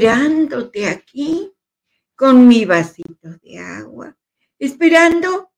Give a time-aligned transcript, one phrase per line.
[0.00, 1.52] esperándote aquí
[2.16, 4.16] con mi vasito de agua,
[4.58, 5.52] esperando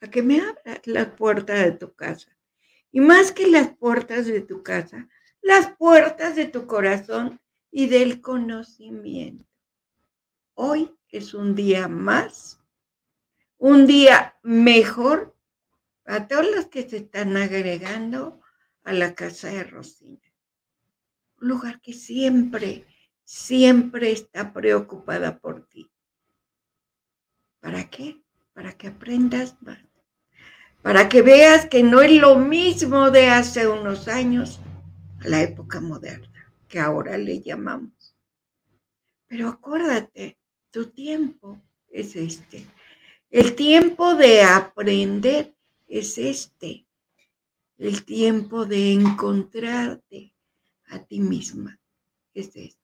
[0.00, 2.34] a que me abras la puerta de tu casa.
[2.90, 5.06] Y más que las puertas de tu casa,
[5.42, 7.38] las puertas de tu corazón
[7.70, 9.44] y del conocimiento.
[10.54, 12.60] Hoy es un día más,
[13.58, 15.36] un día mejor
[16.06, 18.40] a todos los que se están agregando
[18.84, 20.32] a la casa de Rosina.
[21.42, 22.86] Un lugar que siempre,
[23.30, 25.88] siempre está preocupada por ti.
[27.60, 28.20] ¿Para qué?
[28.52, 29.78] Para que aprendas más.
[30.82, 34.58] Para que veas que no es lo mismo de hace unos años
[35.20, 38.16] a la época moderna, que ahora le llamamos.
[39.28, 40.36] Pero acuérdate,
[40.72, 42.66] tu tiempo es este.
[43.30, 45.54] El tiempo de aprender
[45.86, 46.84] es este.
[47.78, 50.34] El tiempo de encontrarte
[50.88, 51.78] a ti misma
[52.34, 52.79] es este.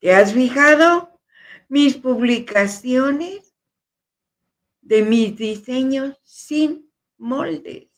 [0.00, 1.20] ¿Te has fijado
[1.68, 3.54] mis publicaciones
[4.80, 7.88] de mis diseños sin moldes?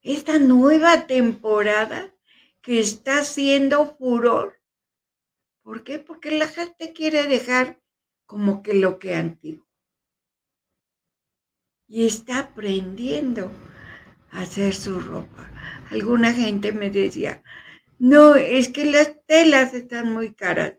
[0.00, 2.14] Esta nueva temporada
[2.62, 4.58] que está haciendo furor.
[5.62, 5.98] ¿Por qué?
[5.98, 7.80] Porque la gente quiere dejar
[8.24, 9.66] como que lo que antiguo.
[11.86, 13.50] Y está aprendiendo
[14.30, 15.50] a hacer su ropa.
[15.90, 17.42] Alguna gente me decía,
[17.98, 20.74] no, es que las telas están muy caras.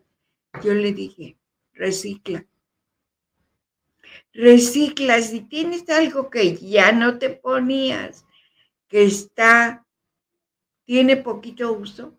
[0.62, 1.36] Yo le dije,
[1.74, 2.46] recicla.
[4.32, 5.20] Recicla.
[5.20, 8.24] Si tienes algo que ya no te ponías,
[8.88, 9.86] que está,
[10.84, 12.18] tiene poquito uso,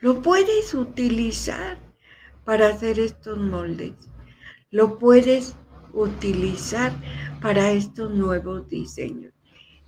[0.00, 1.78] lo puedes utilizar
[2.44, 3.94] para hacer estos moldes.
[4.70, 5.56] Lo puedes
[5.92, 6.92] utilizar
[7.40, 9.32] para estos nuevos diseños.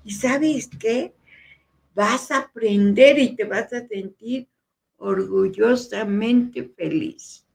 [0.04, 1.14] ¿Y sabes qué?
[1.94, 4.48] Vas a aprender y te vas a sentir
[4.96, 7.46] orgullosamente feliz.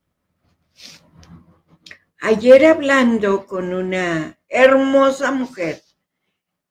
[2.19, 5.81] Ayer hablando con una hermosa mujer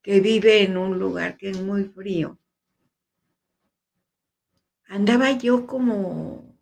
[0.02, 2.38] que vive en un lugar que es muy frío,
[4.88, 6.56] andaba yo como,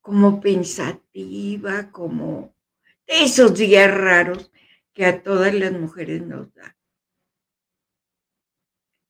[0.00, 2.54] como pensativa, como
[3.06, 4.50] esos días raros
[4.92, 6.73] que a todas las mujeres nos dan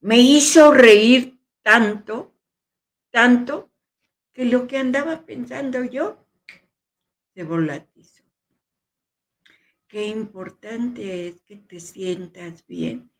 [0.04, 2.34] me hizo reír tanto,
[3.10, 3.72] tanto,
[4.34, 6.26] que lo que andaba pensando yo
[7.32, 8.22] se volatizó.
[9.88, 13.10] Qué importante es que te sientas bien,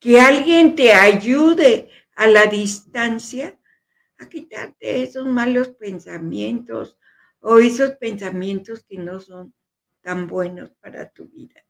[0.00, 3.56] que alguien te ayude a la distancia
[4.18, 6.98] a quitarte esos malos pensamientos
[7.38, 9.54] o esos pensamientos que no son
[10.00, 11.64] tan buenos para tu vida.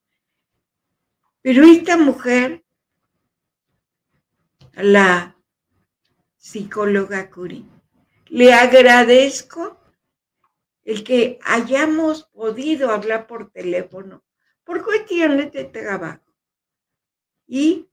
[1.43, 2.64] Pero esta mujer
[4.77, 5.37] la
[6.37, 7.65] psicóloga Curie.
[8.27, 9.81] Le agradezco
[10.83, 14.25] el que hayamos podido hablar por teléfono
[14.65, 16.35] por cuestiones de trabajo.
[17.47, 17.89] Y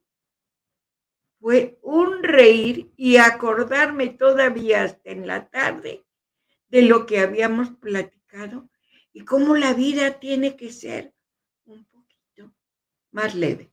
[1.40, 6.06] fue un reír y acordarme todavía hasta en la tarde
[6.69, 8.69] de lo que habíamos platicado
[9.12, 11.13] y cómo la vida tiene que ser
[11.66, 12.53] un poquito
[13.12, 13.70] más leve.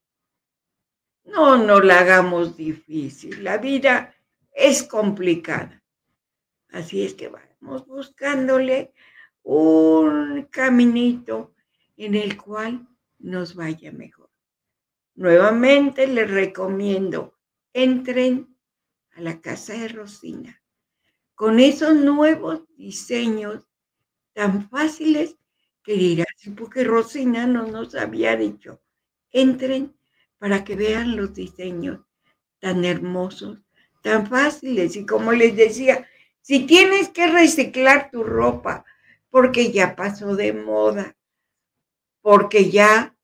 [1.28, 3.44] No, no la hagamos difícil.
[3.44, 4.15] La vida
[4.53, 5.83] es complicada.
[6.71, 8.93] Así es que vamos buscándole
[9.43, 11.55] un caminito
[11.97, 12.87] en el cual
[13.19, 14.31] nos vaya mejor.
[15.15, 17.39] Nuevamente les recomiendo,
[17.72, 18.56] entren
[19.12, 20.62] a la casa de Rosina
[21.39, 23.65] con esos nuevos diseños
[24.33, 25.37] tan fáciles
[25.84, 26.27] que dirás,
[26.57, 28.83] porque Rosina no nos había dicho,
[29.30, 29.97] entren
[30.39, 32.01] para que vean los diseños
[32.61, 33.59] tan hermosos,
[34.03, 34.97] tan fáciles.
[34.97, 36.07] Y como les decía,
[36.41, 38.85] si tienes que reciclar tu ropa
[39.31, 41.17] porque ya pasó de moda,
[42.23, 43.15] porque ya,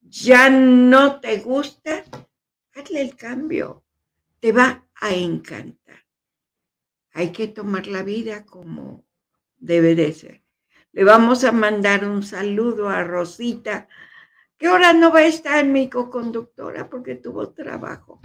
[0.00, 2.04] ya no te gusta,
[2.74, 3.84] hazle el cambio.
[4.40, 6.04] Te va a encantar.
[7.12, 9.04] Hay que tomar la vida como
[9.56, 10.42] debe de ser.
[10.92, 13.88] Le vamos a mandar un saludo a Rosita
[14.58, 18.20] que ahora no va a estar mi co-conductora porque tuvo trabajo.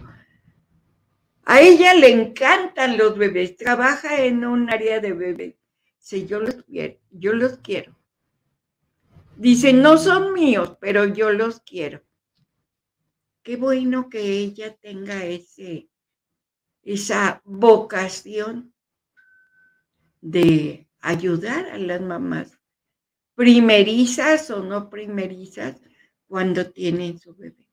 [1.43, 5.55] A ella le encantan los bebés, trabaja en un área de bebés.
[5.97, 7.95] Sí, yo los quiero, yo los quiero.
[9.35, 12.03] Dice, no son míos, pero yo los quiero.
[13.43, 15.89] Qué bueno que ella tenga ese,
[16.83, 18.73] esa vocación
[20.21, 22.61] de ayudar a las mamás
[23.35, 25.81] primerizas o no primerizas
[26.31, 27.67] cuando tienen su bebé.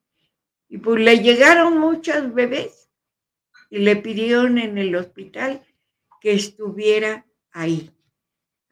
[0.67, 2.89] Y pues le llegaron muchos bebés
[3.69, 5.65] y le pidieron en el hospital
[6.19, 7.89] que estuviera ahí.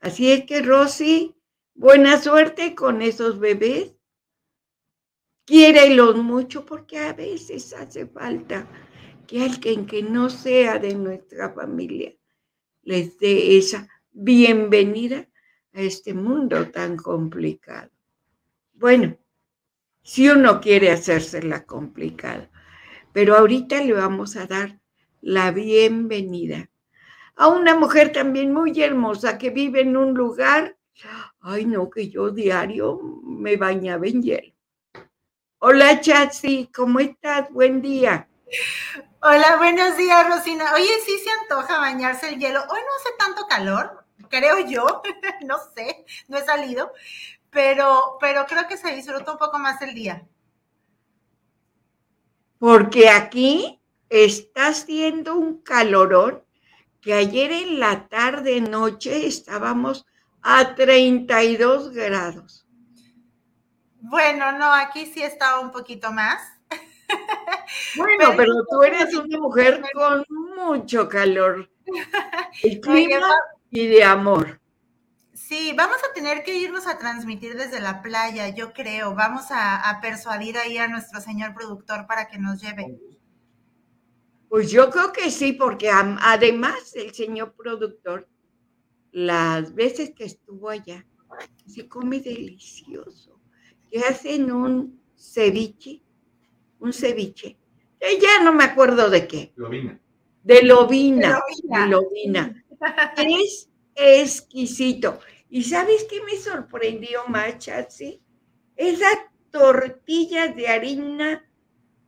[0.01, 1.37] Así es que Rosy,
[1.73, 3.95] buena suerte con esos bebés.
[5.45, 8.67] Quiérelos mucho porque a veces hace falta
[9.25, 12.13] que alguien que no sea de nuestra familia
[12.83, 15.29] les dé esa bienvenida
[15.71, 17.89] a este mundo tan complicado.
[18.73, 19.17] Bueno,
[20.07, 22.49] si uno quiere hacérsela complicada,
[23.11, 24.79] pero ahorita le vamos a dar
[25.19, 26.69] la bienvenida
[27.35, 30.77] a una mujer también muy hermosa que vive en un lugar,
[31.41, 34.53] ay no, que yo diario me bañaba en hielo.
[35.59, 37.51] Hola Chatsi, ¿cómo estás?
[37.51, 38.29] Buen día.
[39.21, 40.73] Hola, buenos días Rosina.
[40.73, 42.61] Oye, sí se antoja bañarse el hielo.
[42.61, 45.01] Hoy no hace tanto calor, creo yo,
[45.45, 46.93] no sé, no he salido,
[47.49, 50.27] pero, pero creo que se disfruta un poco más el día.
[52.59, 53.79] Porque aquí
[54.09, 56.43] está haciendo un calorón
[57.01, 60.05] que ayer en la tarde, noche, estábamos
[60.41, 62.67] a 32 grados.
[63.99, 66.41] Bueno, no, aquí sí estaba un poquito más.
[67.97, 71.69] Bueno, pero, tú eres una mujer con mucho calor.
[72.63, 73.35] El clima
[73.69, 74.59] y de amor.
[75.47, 79.15] Sí, vamos a tener que irnos a transmitir desde la playa, yo creo.
[79.15, 82.99] Vamos a persuadir ahí a nuestro señor productor para que nos lleve.
[84.49, 88.27] Pues yo creo que sí, porque además el señor productor,
[89.13, 91.05] las veces que estuvo allá,
[91.65, 93.39] se come delicioso.
[93.89, 96.01] Que hacen un ceviche,
[96.79, 97.57] un ceviche.
[98.01, 99.53] Eh, ya no me acuerdo de qué.
[99.55, 99.97] Lobina.
[100.43, 101.39] De lobina.
[101.63, 102.65] De lobina.
[103.15, 105.19] Es exquisito.
[105.49, 108.21] ¿Y sabes qué me sorprendió más, Chatsi?
[108.75, 109.17] Esas
[109.49, 111.49] tortillas de harina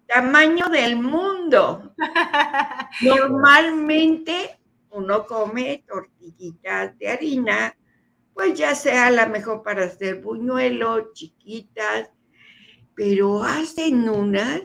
[0.05, 1.93] tamaño del mundo.
[3.01, 4.59] Normalmente
[4.91, 7.77] uno come tortillitas de harina,
[8.33, 12.09] pues ya sea la mejor para hacer buñuelos, chiquitas,
[12.95, 14.63] pero hacen unas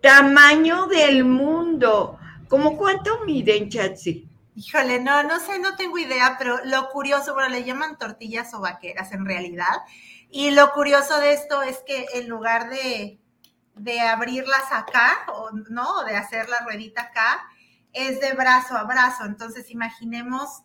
[0.00, 2.18] tamaño del mundo.
[2.48, 4.28] ¿Cómo cuánto miden, Chatsi?
[4.54, 8.60] Híjole, no, no sé, no tengo idea, pero lo curioso, bueno, le llaman tortillas o
[8.60, 9.82] vaqueras en realidad.
[10.30, 13.20] Y lo curioso de esto es que en lugar de,
[13.74, 17.48] de abrirlas acá, o no, de hacer la ruedita acá,
[17.92, 19.24] es de brazo a brazo.
[19.24, 20.62] Entonces, imaginemos,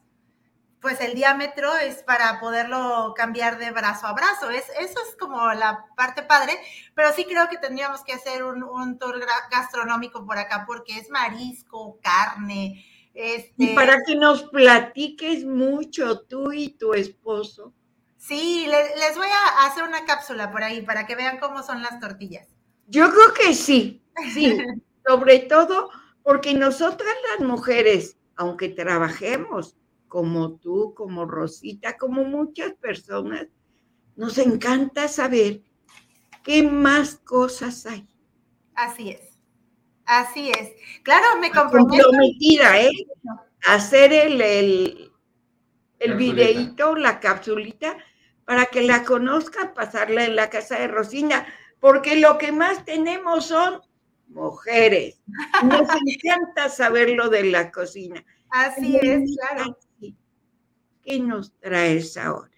[0.82, 4.50] pues el diámetro es para poderlo cambiar de brazo a brazo.
[4.50, 6.58] Es, eso es como la parte padre,
[6.94, 9.20] pero sí creo que tendríamos que hacer un, tour
[9.52, 12.86] gastronómico por acá porque es marisco, carne.
[13.15, 13.53] Este...
[13.57, 17.73] Y para que nos platiques mucho tú y tu esposo.
[18.17, 22.00] Sí, les voy a hacer una cápsula por ahí para que vean cómo son las
[22.00, 22.47] tortillas.
[22.88, 24.03] Yo creo que sí,
[24.33, 24.57] sí,
[25.07, 25.89] sobre todo
[26.23, 29.77] porque nosotras las mujeres, aunque trabajemos
[30.07, 33.47] como tú, como Rosita, como muchas personas,
[34.15, 35.62] nos encanta saber
[36.43, 38.07] qué más cosas hay.
[38.74, 39.35] Así es,
[40.05, 40.71] así es.
[41.03, 42.03] Claro, me comprometo.
[42.05, 42.91] Comprometida, ¿eh?
[43.67, 45.12] Hacer el, el,
[46.00, 47.97] el videíto, la capsulita,
[48.45, 51.45] para que la conozca, pasarla en la casa de Rosina
[51.85, 53.79] porque lo que más tenemos son
[54.29, 55.21] mujeres.
[55.63, 58.25] Nos encanta saber lo de la cocina.
[58.50, 59.77] Así es, claro.
[61.03, 62.54] ¿Qué nos traes ahora?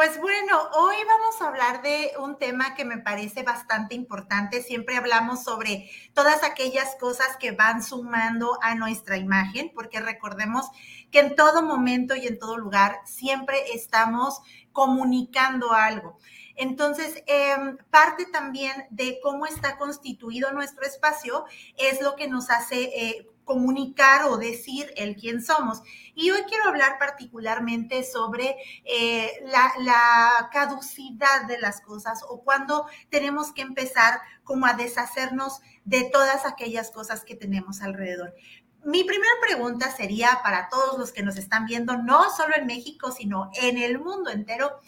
[0.00, 4.62] Pues bueno, hoy vamos a hablar de un tema que me parece bastante importante.
[4.62, 10.70] Siempre hablamos sobre todas aquellas cosas que van sumando a nuestra imagen, porque recordemos
[11.10, 14.40] que en todo momento y en todo lugar siempre estamos
[14.72, 16.18] comunicando algo.
[16.56, 21.44] Entonces, em, parte también de cómo está constituido nuestro espacio
[21.76, 25.82] es lo que nos hace eh, comunicar o decir el quién somos.
[26.14, 28.54] Y hoy quiero hablar particularmente sobre
[28.84, 35.62] eh, la, la, caducidad de las cosas o cuando tenemos que empezar como a deshacernos
[35.84, 38.36] de todas aquellas cosas que tenemos alrededor.
[38.84, 43.10] Mi primera pregunta sería para todos los que nos están viendo, no solo en México,
[43.10, 44.78] sino en el mundo entero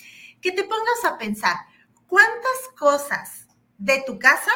[0.40, 1.57] que te pongas a pensar,
[2.07, 4.52] ¿cuántas cosas de tu casa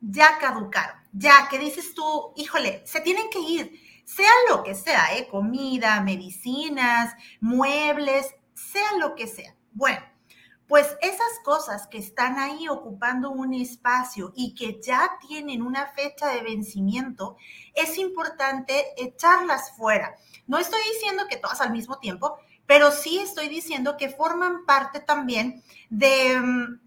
[0.00, 1.01] ya caducaron?
[1.12, 5.28] Ya que dices tú, híjole, se tienen que ir, sea lo que sea, ¿eh?
[5.28, 9.54] comida, medicinas, muebles, sea lo que sea.
[9.72, 10.00] Bueno,
[10.66, 16.28] pues esas cosas que están ahí ocupando un espacio y que ya tienen una fecha
[16.28, 17.36] de vencimiento,
[17.74, 20.14] es importante echarlas fuera.
[20.46, 25.00] No estoy diciendo que todas al mismo tiempo, pero sí estoy diciendo que forman parte
[25.00, 26.80] también de, mm,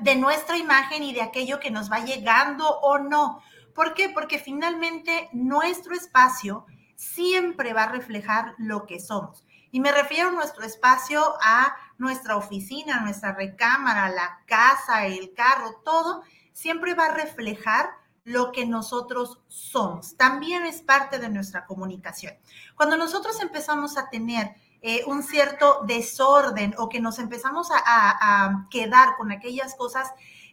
[0.00, 3.42] de nuestra imagen y de aquello que nos va llegando o no.
[3.74, 4.08] ¿Por qué?
[4.08, 9.44] Porque finalmente nuestro espacio siempre va a reflejar lo que somos.
[9.70, 15.80] Y me refiero a nuestro espacio a nuestra oficina, nuestra recámara, la casa, el carro,
[15.84, 16.22] todo,
[16.52, 17.90] siempre va a reflejar
[18.24, 20.16] lo que nosotros somos.
[20.16, 22.34] También es parte de nuestra comunicación.
[22.76, 29.16] Cuando nosotros empezamos a tener eh, un cierto desorden o que nos empezamos a quedar
[29.16, 30.10] con aquellas cosas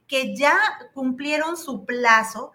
[0.07, 0.57] que ya
[0.93, 2.51] cumplieron su plazo,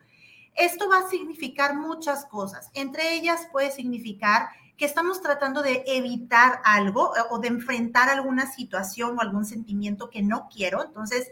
[0.54, 2.70] esto va a significar muchas cosas.
[2.74, 8.50] Entre ellas puede significar que estamos tratando de evitar algo eh, o de enfrentar alguna
[8.50, 10.84] situación o algún sentimiento que no quiero.
[10.84, 11.30] Entonces,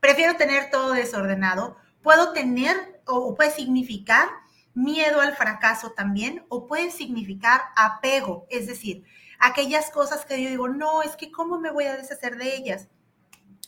[0.00, 1.76] prefiero tener todo desordenado.
[2.02, 4.28] Puedo tener o puede significar
[4.74, 9.04] miedo al fracaso también o puede significar apego, es decir,
[9.38, 12.88] aquellas cosas que yo digo, no, es que cómo me voy a deshacer de ellas.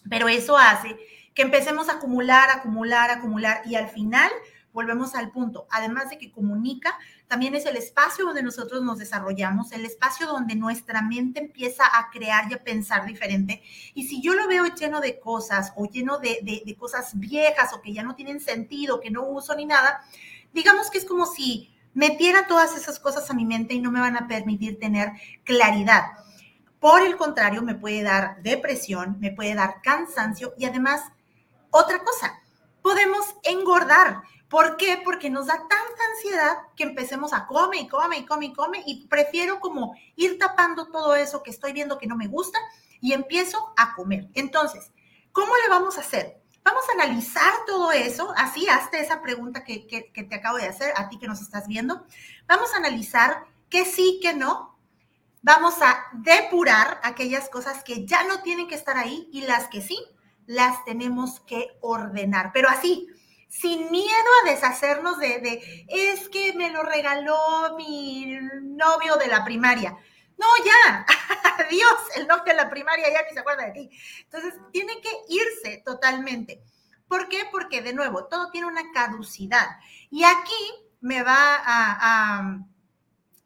[0.09, 0.97] Pero eso hace
[1.35, 4.31] que empecemos a acumular, acumular, acumular y al final
[4.73, 6.97] volvemos al punto, además de que comunica,
[7.27, 12.11] también es el espacio donde nosotros nos desarrollamos, el espacio donde nuestra mente empieza a
[12.11, 13.63] crear y a pensar diferente.
[13.95, 17.83] Y si yo lo veo lleno de cosas o lleno de, de, cosas viejas o
[17.83, 20.01] que ya no tienen sentido, que no uso ni nada,
[20.53, 23.99] digamos que es como si metiera todas esas cosas a mi mente y no me
[23.99, 25.11] van a permitir tener
[25.43, 26.05] claridad.
[26.79, 31.03] Por el contrario, me puede dar depresión, me puede dar cansancio y además,
[31.71, 32.41] otra cosa,
[32.83, 34.23] podemos engordar.
[34.49, 35.03] ¿Por qué?
[35.05, 38.83] Porque nos da tanta ansiedad que empecemos a come y come y come y come
[38.87, 42.61] y prefiero como ir tapando todo eso que estoy viendo que no me gusta
[43.01, 44.29] y empiezo a comer.
[44.35, 44.93] Entonces,
[45.33, 46.38] ¿cómo le vamos a hacer?
[46.69, 51.09] Vamos a analizar todo eso, así hazte esa pregunta que, te acabo de hacer a
[51.09, 52.05] ti que nos estás viendo.
[52.47, 54.79] Vamos a analizar qué sí, qué no.
[55.41, 59.81] Vamos a depurar aquellas cosas que ya no tienen que estar ahí y las que
[59.81, 59.99] sí,
[60.45, 62.51] las tenemos que ordenar.
[62.53, 63.09] Pero así,
[63.49, 68.27] sin miedo a deshacernos de, es que me lo regaló mi
[68.61, 69.97] novio de la primaria.
[70.39, 71.05] No, ya,
[71.67, 73.91] adiós, el novio de la primaria ya ni se acuerda de ti.
[74.23, 76.63] Entonces, tiene que irse totalmente.
[77.09, 77.49] ¿Por qué?
[77.51, 79.67] Porque, de nuevo, todo tiene una caducidad.
[80.11, 82.59] Y aquí me va a,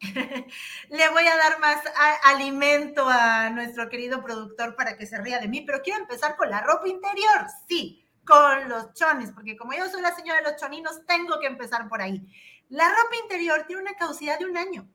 [0.90, 1.80] le voy a dar más
[2.24, 6.50] alimento a nuestro querido productor para que se ría de mí, pero quiero empezar con
[6.50, 7.46] la ropa interior.
[7.68, 11.46] Sí, con los chones, porque como yo soy la señora de los choninos, tengo que
[11.46, 12.26] empezar por ahí.
[12.68, 14.88] La ropa interior tiene una caducidad de un año.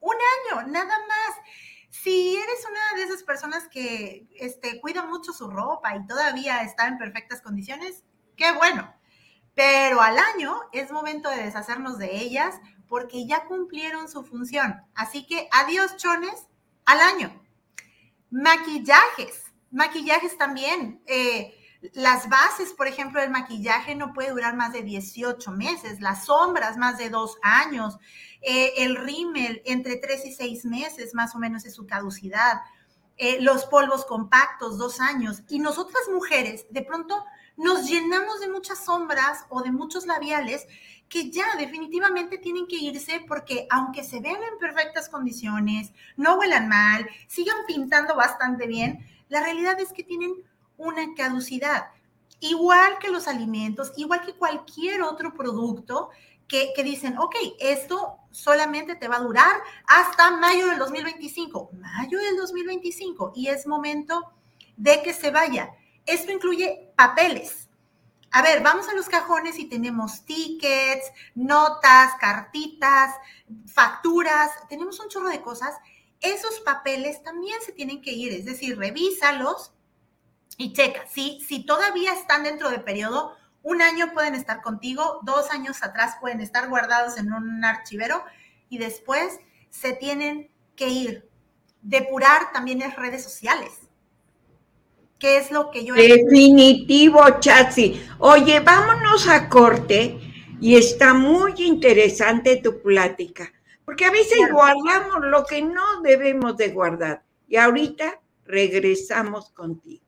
[0.00, 1.36] Un año, nada más.
[1.90, 6.86] Si eres una de esas personas que este, cuida mucho su ropa y todavía está
[6.86, 8.04] en perfectas condiciones,
[8.36, 8.94] qué bueno.
[9.54, 12.54] Pero al año es momento de deshacernos de ellas
[12.88, 14.82] porque ya cumplieron su función.
[14.94, 16.46] Así que adiós chones
[16.84, 17.44] al año.
[18.30, 21.02] Maquillajes, maquillajes también.
[21.06, 21.57] Eh,
[21.92, 26.76] las bases, por ejemplo, del maquillaje no puede durar más de 18 meses, las sombras
[26.76, 27.98] más de dos años,
[28.40, 32.60] eh, el rímel entre 3 y 6 meses más o menos es su caducidad,
[33.16, 35.42] eh, los polvos compactos dos años.
[35.48, 37.24] Y nosotras mujeres de pronto
[37.56, 40.66] nos llenamos de muchas sombras o de muchos labiales
[41.08, 46.68] que ya definitivamente tienen que irse porque aunque se vean en perfectas condiciones, no huelan
[46.68, 50.34] mal, sigan pintando bastante bien, la realidad es que tienen
[50.78, 51.90] una caducidad.
[52.40, 56.10] Igual que los alimentos, igual que cualquier otro producto
[56.48, 61.70] que, dicen, ok, esto solamente te va a durar hasta mayo del 2025.
[61.74, 64.32] Mayo del 2025 y es momento
[64.76, 65.74] de que se vaya.
[66.06, 67.68] Esto incluye papeles.
[68.30, 73.14] A ver, vamos a los cajones y tenemos tickets, notas, cartitas,
[73.66, 75.74] facturas, tenemos un chorro de cosas.
[76.20, 79.72] Esos papeles también se tienen que ir, es decir, revísalos
[80.58, 85.50] y checa, si, si todavía están dentro de periodo, un año pueden estar contigo, dos
[85.50, 88.24] años atrás pueden estar guardados en un archivero
[88.68, 89.38] y después
[89.70, 91.28] se tienen que ir.
[91.80, 93.70] Depurar también es redes sociales.
[95.20, 95.94] ¿Qué es lo que yo...
[95.94, 98.04] Definitivo, Chatsi.
[98.18, 100.18] Oye, vámonos a corte
[100.60, 103.52] y está muy interesante tu plática,
[103.84, 110.07] porque a veces guardamos lo que no debemos de guardar y ahorita regresamos contigo.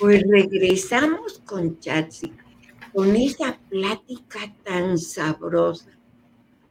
[0.00, 2.32] Pues regresamos con Chatsi,
[2.94, 5.90] con esa plática tan sabrosa,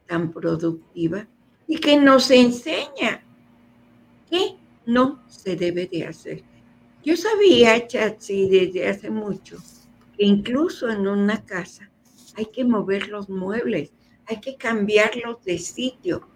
[0.08, 1.28] tan productiva
[1.68, 3.22] y que nos enseña
[4.28, 6.42] qué no se debe de hacer.
[7.04, 9.58] Yo sabía, Chatsi, desde hace mucho,
[10.18, 11.88] que incluso en una casa
[12.34, 13.92] hay que mover los muebles,
[14.26, 16.26] hay que cambiarlos de sitio,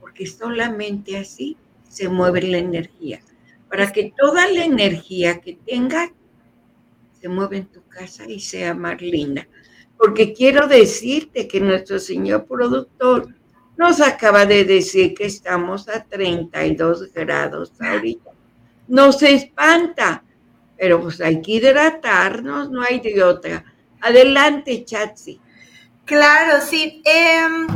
[0.00, 1.56] porque solamente así
[1.88, 3.20] se mueve la energía.
[3.68, 6.12] Para que toda la energía que tenga
[7.20, 9.46] se mueve en tu casa y sea más linda.
[9.96, 13.34] Porque quiero decirte que nuestro señor productor
[13.76, 18.30] nos acaba de decir que estamos a 32 grados ahorita.
[18.88, 20.22] Nos espanta,
[20.78, 23.64] pero pues hay que hidratarnos, no hay de otra.
[24.00, 25.40] Adelante, Chatsi.
[26.04, 27.02] Claro, sí.
[27.04, 27.66] Em,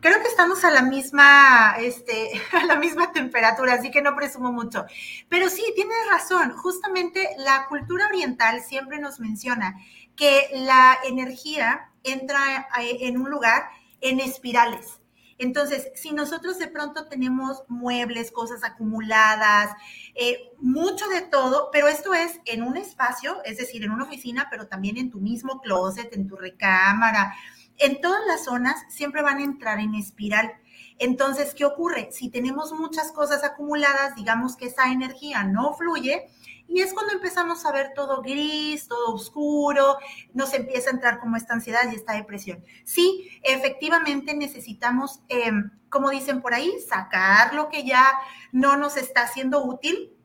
[0.00, 4.52] creo que estamos a la misma, este, a la misma temperatura, así que no presumo
[4.52, 4.84] mucho.
[5.28, 6.52] Pero sí, tienes razón.
[6.52, 9.76] Justamente la cultura oriental siempre nos menciona
[10.16, 13.64] que la energía entra eh, en un lugar
[14.00, 14.98] en espirales.
[15.38, 19.74] Entonces, si nosotros de pronto tenemos muebles, cosas acumuladas,
[20.14, 24.46] eh, mucho de todo, pero esto es en un espacio, es decir, en una oficina,
[24.50, 27.34] pero también en tu mismo closet, en tu recámara,
[27.82, 30.52] en todas las zonas siempre van a entrar en espiral.
[30.98, 32.08] Entonces, ¿qué ocurre?
[32.12, 36.28] Si tenemos muchas cosas acumuladas, digamos que esa energía no fluye,
[36.68, 39.98] y es cuando empezamos a ver todo gris, todo oscuro,
[40.32, 42.64] nos empieza a entrar como esta ansiedad y esta depresión.
[42.84, 48.04] Sí, efectivamente necesitamos, em, como dicen por ahí, sacar lo que ya
[48.52, 50.16] no nos está haciendo útil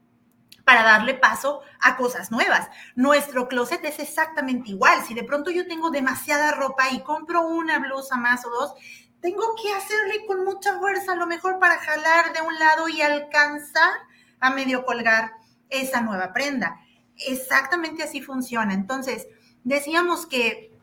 [0.68, 2.68] para darle paso a cosas nuevas.
[2.94, 5.02] Nuestro closet es exactamente igual.
[5.08, 8.74] Si de pronto yo tengo demasiada ropa y compro una blusa más o dos,
[9.22, 13.02] tengo que hacerle con mucha fuerza, a lo mejor para jalar de un lado y
[13.02, 13.94] alcanzar
[14.42, 15.32] a medio colgar
[15.70, 16.82] esa nueva prenda.
[17.16, 18.74] Exactamente así funciona.
[18.74, 19.26] Entonces,
[19.64, 20.78] decíamos que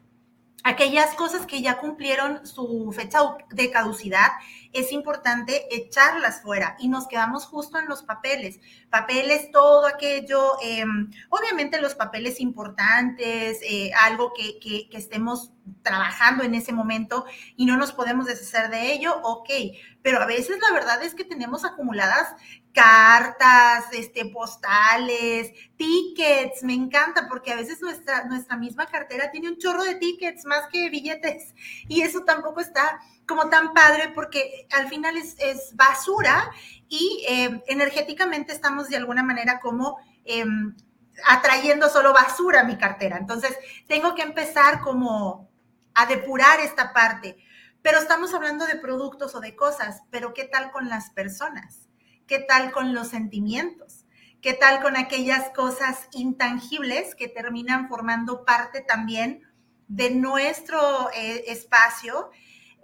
[0.63, 3.19] aquellas cosas que ya cumplieron su fecha
[3.51, 4.31] de caducidad,
[4.75, 8.59] es importante echarlas fuera y nos quedamos justo en los papeles.
[8.91, 16.55] Papeles, todo aquello, em, obviamente los papeles importantes, eh, algo que, que, estemos trabajando en
[16.55, 17.25] ese momento
[17.57, 19.49] y no nos podemos deshacer de ello, ok,
[20.03, 22.35] pero a veces la verdad es que tenemos acumuladas
[22.75, 29.59] cartas, este, postales, tickets, me encanta porque a veces nuestra, nuestra misma cartera tiene un
[29.59, 31.55] chorro de tickets más que billetes
[31.89, 36.51] y eso tampoco está como tan padre porque al final es, basura
[36.89, 39.99] y eh, energéticamente estamos de alguna manera como...
[40.25, 40.75] Em,
[41.27, 43.17] atrayendo solo basura a mi cartera.
[43.19, 43.57] Entonces,
[43.87, 45.49] tengo que empezar como
[45.95, 47.37] a depurar esta parte.
[47.83, 51.89] Pero estamos hablando de productos o de cosas, pero ¿qué tal con las personas?
[52.27, 54.07] ¿Qué tal con los sentimientos?
[54.41, 59.43] ¿Qué tal con aquellas cosas intangibles que terminan formando parte también
[59.89, 62.31] de nuestro eh, espacio?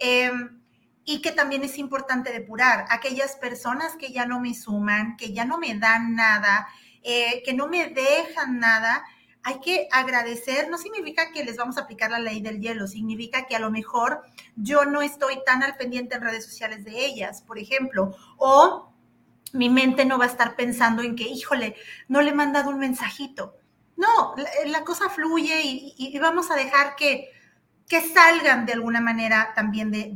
[0.01, 0.61] Em,
[1.05, 2.85] y que también es importante depurar.
[2.89, 6.67] Aquellas personas que ya no me suman, que ya no me dan nada,
[7.03, 9.03] eh, que no me dejan nada,
[9.43, 13.47] hay que agradecer, no significa que les vamos a aplicar la ley del hielo, significa
[13.47, 14.23] que a lo mejor
[14.55, 18.93] yo no estoy tan al pendiente en redes sociales de ellas, por ejemplo, o
[19.53, 21.75] mi mente no va a estar pensando en que, híjole,
[22.07, 23.55] no le he mandado un mensajito.
[23.97, 24.35] No,
[24.65, 27.29] la, cosa fluye y, vamos a dejar que,
[27.91, 30.13] que salgan de alguna manera también de,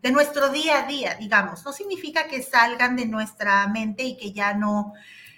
[0.00, 1.62] de, nuestro día a día, digamos.
[1.62, 4.94] No significa que salgan de nuestra mente y que ya no,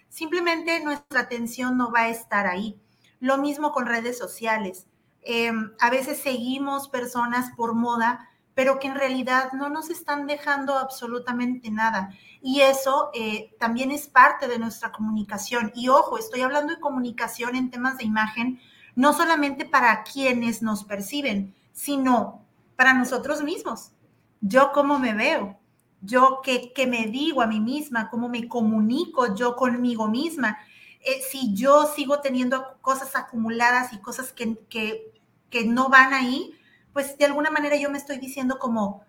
[0.09, 2.81] simplemente nuestra atención no va a estar ahí.
[3.19, 4.87] Lo mismo con redes sociales.
[5.23, 10.79] Em, a veces seguimos personas por moda, pero que en realidad no nos están dejando
[10.79, 12.11] absolutamente nada.
[12.41, 15.73] Y eso eh, también es parte de nuestra comunicación.
[15.75, 18.61] Y ojo, estoy hablando de comunicación en temas de imagen,
[18.99, 22.43] no solamente para quienes nos perciben, sino
[22.75, 23.93] para nosotros mismos.
[24.41, 25.57] Yo cómo me veo,
[26.01, 30.59] yo qué, qué me digo a mí misma, cómo me comunico yo conmigo misma.
[30.99, 35.13] Eh, si yo sigo teniendo cosas acumuladas y cosas que, que,
[35.49, 36.59] que no van ahí,
[36.93, 39.05] pues de alguna manera yo me estoy diciendo como,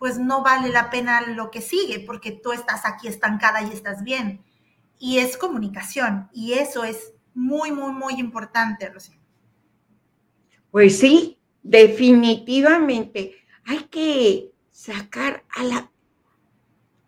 [0.00, 4.02] pues no vale la pena lo que sigue porque tú estás aquí estancada y estás
[4.02, 4.42] bien.
[4.98, 9.18] Y es comunicación y eso es muy, muy, muy importante, Rocío.
[10.70, 15.90] Pues sí, definitivamente hay que sacar a la,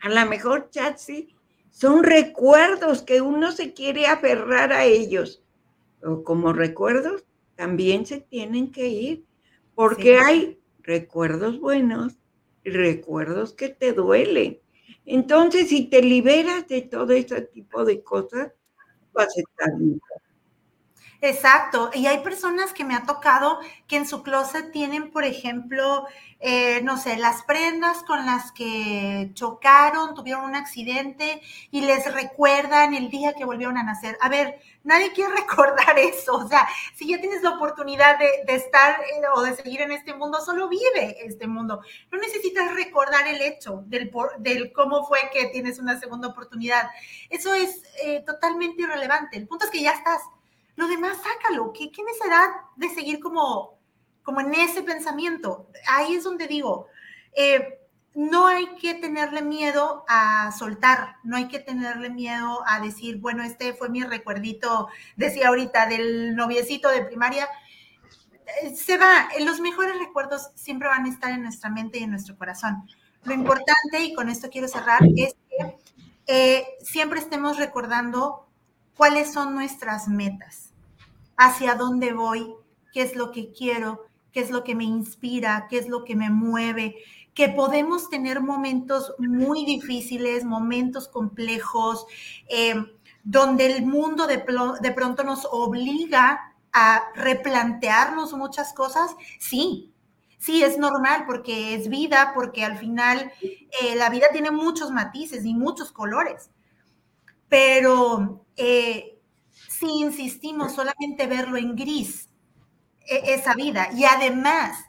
[0.00, 1.34] a la mejor Chatsi,
[1.70, 5.42] son recuerdos que uno se quiere aferrar a ellos.
[6.02, 9.24] O como recuerdos, también se tienen que ir,
[9.74, 12.16] porque hay recuerdos buenos
[12.70, 14.60] recuerdos que te duelen.
[15.04, 18.52] Entonces, si te liberas de todo ese tipo de cosas,
[19.16, 20.00] vas a estar bien.
[21.20, 26.07] Exacto, y hay personas que me ha tocado que en su closet tienen, por ejemplo,
[26.40, 32.92] eh, no sé, las prendas con las que chocaron, tuvieron un accidente y les recuerdan
[32.92, 34.18] el día que volvieron a nacer.
[34.20, 39.00] A ver, nadie quiere recordar eso, o sea, si ya tienes la oportunidad de, estar
[39.00, 41.81] eh, o de seguir en este mundo, solo vive este mundo.
[42.12, 46.90] No necesitas recordar el hecho del, del cómo fue que tienes una segunda oportunidad.
[47.31, 49.38] Eso es eh, totalmente irrelevante.
[49.38, 50.20] El punto es que ya estás
[50.76, 51.72] lo demás, sácalo.
[51.72, 53.78] ¿Qué, qué necesidad de seguir como,
[54.22, 55.68] como en ese pensamiento?
[55.88, 56.86] Ahí es donde digo,
[57.34, 57.80] eh,
[58.14, 63.42] no hay que tenerle miedo a soltar, no hay que tenerle miedo a decir, bueno,
[63.42, 67.46] este fue mi recuerdito, decía ahorita, del noviecito de primaria.
[68.62, 72.10] Eh, se va, los mejores recuerdos siempre van a estar en nuestra mente y en
[72.10, 72.88] nuestro corazón.
[73.24, 75.76] Lo importante, y con esto quiero cerrar, es que
[76.26, 78.45] eh, siempre estemos recordando
[78.96, 80.72] cuáles son nuestras metas
[81.37, 82.54] hacia dónde voy,
[82.92, 86.16] qué es lo que quiero, qué es lo que me inspira, qué es lo que
[86.16, 86.96] me mueve,
[87.35, 92.06] que podemos tener momentos muy difíciles, momentos complejos,
[92.48, 92.87] em,
[93.22, 99.92] donde el mundo de, pronto nos obliga a replantearnos muchas cosas, sí,
[100.38, 105.44] sí, es normal porque es vida, porque al final eh, la vida tiene muchos matices
[105.44, 106.50] y muchos colores,
[107.48, 109.18] pero eh,
[109.68, 112.28] si insistimos solamente verlo en gris,
[113.06, 114.84] e, esa vida, y además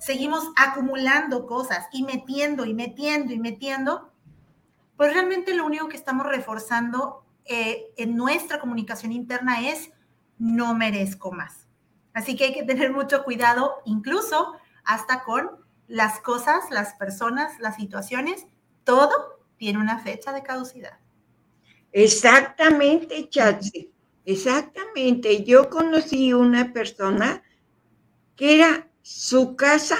[0.00, 4.12] seguimos acumulando cosas y metiendo y metiendo y metiendo,
[4.96, 9.90] pues realmente lo único que estamos reforzando eh, en nuestra comunicación interna es
[10.38, 11.68] no merezco más.
[12.14, 14.54] Así que hay que tener mucho cuidado, incluso
[14.84, 15.50] hasta con
[15.86, 18.46] las cosas, las personas, las situaciones,
[18.84, 20.98] todo tiene una fecha de caducidad.
[21.92, 23.92] Exactamente, Chachi.
[24.24, 25.44] Exactamente.
[25.44, 27.42] Yo conocí una persona
[28.36, 29.98] que era su casa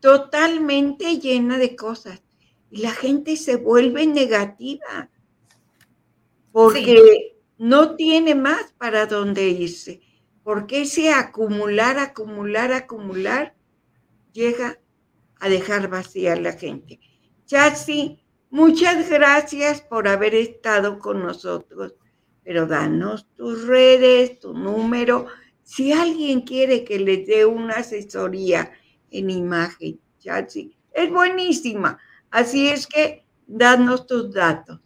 [0.00, 2.22] totalmente llena de cosas
[2.70, 5.10] y la gente se vuelve negativa
[6.50, 10.00] porque no tiene más para dónde irse.
[10.42, 13.54] Porque ese acumular, acumular, acumular
[14.32, 14.80] llega
[15.38, 16.98] a dejar vacía a la gente.
[17.46, 18.21] Chassi,
[18.52, 21.96] muchas gracias por haber estado con nosotros
[22.44, 25.26] pero danos tus redes, tu número.
[25.62, 28.72] Si alguien quiere que les dé una asesoría
[29.10, 31.98] en imagen, Chatsi, es buenísima.
[32.30, 34.80] Así es que danos tus datos.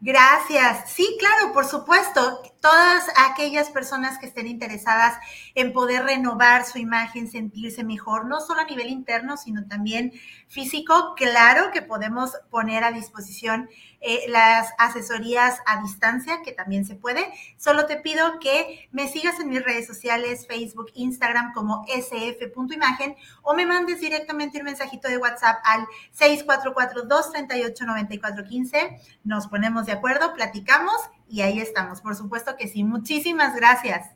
[0.00, 0.92] Gracias.
[0.92, 2.40] Sí, claro, por supuesto.
[2.60, 5.16] Todas aquellas personas que estén interesadas
[5.54, 10.12] en poder renovar su imagen, sentirse mejor, no solo a nivel interno, sino también
[10.48, 13.68] físico, claro que podemos poner a disposición
[14.00, 17.26] eh, las asesorías a distancia, que también se puede.
[17.56, 23.54] Solo te pido que me sigas en mis redes sociales, Facebook, Instagram como sf.imagen o
[23.54, 25.84] me mandes directamente un mensajito de WhatsApp al
[26.16, 29.00] 644-238-9415.
[29.24, 30.94] Nos ponemos de acuerdo, platicamos
[31.26, 32.00] y ahí estamos.
[32.00, 32.84] Por supuesto que sí.
[32.84, 34.12] Muchísimas gracias.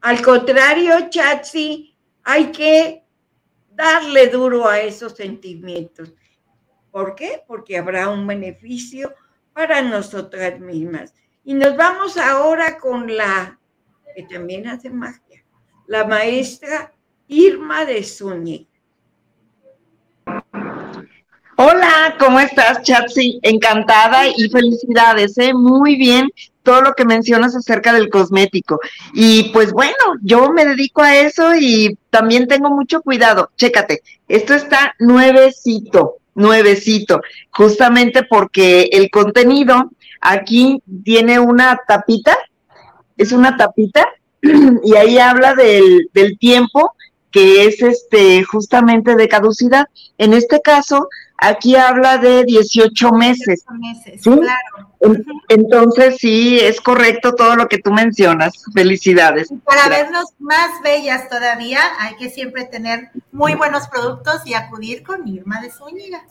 [0.00, 3.04] Al contrario, Chatsi, hay que
[3.70, 6.14] darle duro a esos sentimientos.
[6.90, 7.42] ¿Por qué?
[7.48, 9.12] Porque habrá un beneficio
[9.54, 11.14] para nosotras mismas.
[11.44, 13.58] Y nos vamos ahora con la,
[14.14, 15.44] que también hace magia,
[15.86, 16.92] la maestra
[17.28, 18.66] Irma de Zúñiga.
[21.56, 23.38] Hola, ¿cómo estás, Chatsi?
[23.42, 25.54] Encantada y felicidades, ¿eh?
[25.54, 26.28] Muy bien
[26.64, 28.80] todo lo que mencionas acerca del cosmético.
[29.12, 33.50] Y pues bueno, yo me dedico a eso y también tengo mucho cuidado.
[33.56, 37.20] Chécate, esto está nuevecito, nuevecito,
[37.50, 42.36] justamente porque el contenido aquí tiene una tapita,
[43.16, 44.08] es una tapita,
[44.82, 46.94] y ahí habla del, del tiempo
[47.30, 49.86] que es este justamente de caducidad.
[50.18, 53.64] En este caso, aquí habla de 18 meses.
[53.66, 54.94] 18 meses, claro.
[55.48, 58.64] Entonces, sí, es correcto todo lo que tú mencionas.
[58.72, 59.48] Felicidades.
[59.64, 65.28] para vernos más bellas todavía, hay que siempre tener muy buenos productos y acudir con
[65.28, 66.24] Irma de Zúñiga.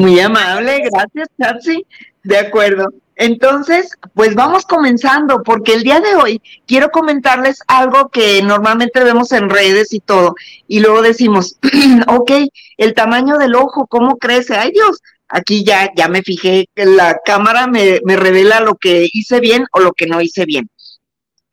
[0.00, 1.84] Muy amable, gracias, Chatsi.
[2.22, 2.86] De acuerdo.
[3.16, 9.30] Entonces, pues vamos comenzando, porque el día de hoy quiero comentarles algo que normalmente vemos
[9.32, 10.34] en redes y todo,
[10.66, 11.58] y luego decimos,
[12.08, 12.32] ok,
[12.78, 14.56] el tamaño del ojo, ¿cómo crece?
[14.56, 19.38] Ay Dios, aquí ya, ya me fijé la cámara me, me revela lo que hice
[19.40, 20.69] bien o lo que no hice bien.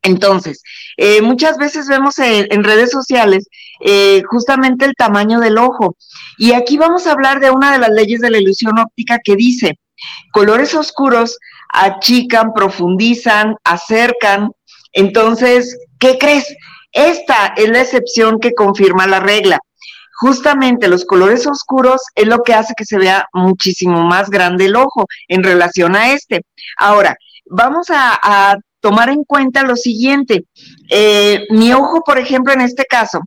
[0.08, 0.64] Entonces,
[0.96, 3.50] eh, muchas veces vemos en, redes sociales
[3.82, 5.98] eh, justamente el tamaño del ojo.
[6.38, 9.36] Y aquí vamos a hablar de una de las leyes de la ilusión óptica que
[9.36, 9.80] dice,
[10.32, 11.38] colores oscuros
[11.74, 14.52] achican, profundizan, acercan.
[14.94, 16.56] Entonces, ¿qué crees?
[16.94, 19.60] Esta es la excepción que confirma la regla.
[20.22, 24.78] Justamente los colores oscuros es lo que hace que se vea muchísimo más grande el
[24.78, 26.44] ojo en relación a este.
[26.78, 27.18] Ahora,
[27.50, 30.46] vamos a, tomar en cuenta lo siguiente.
[30.90, 33.20] Eh, mi ojo, por ejemplo, en este caso,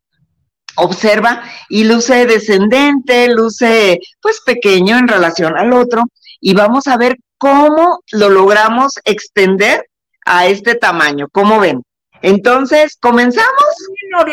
[0.77, 6.05] observa y luce descendente, luce pues pequeño en relación al otro
[6.41, 9.85] y vamos a ver cómo lo logramos extender
[10.25, 11.29] a este tamaño.
[11.31, 11.83] ¿Cómo ven?
[12.23, 13.51] Entonces, ¿comenzamos?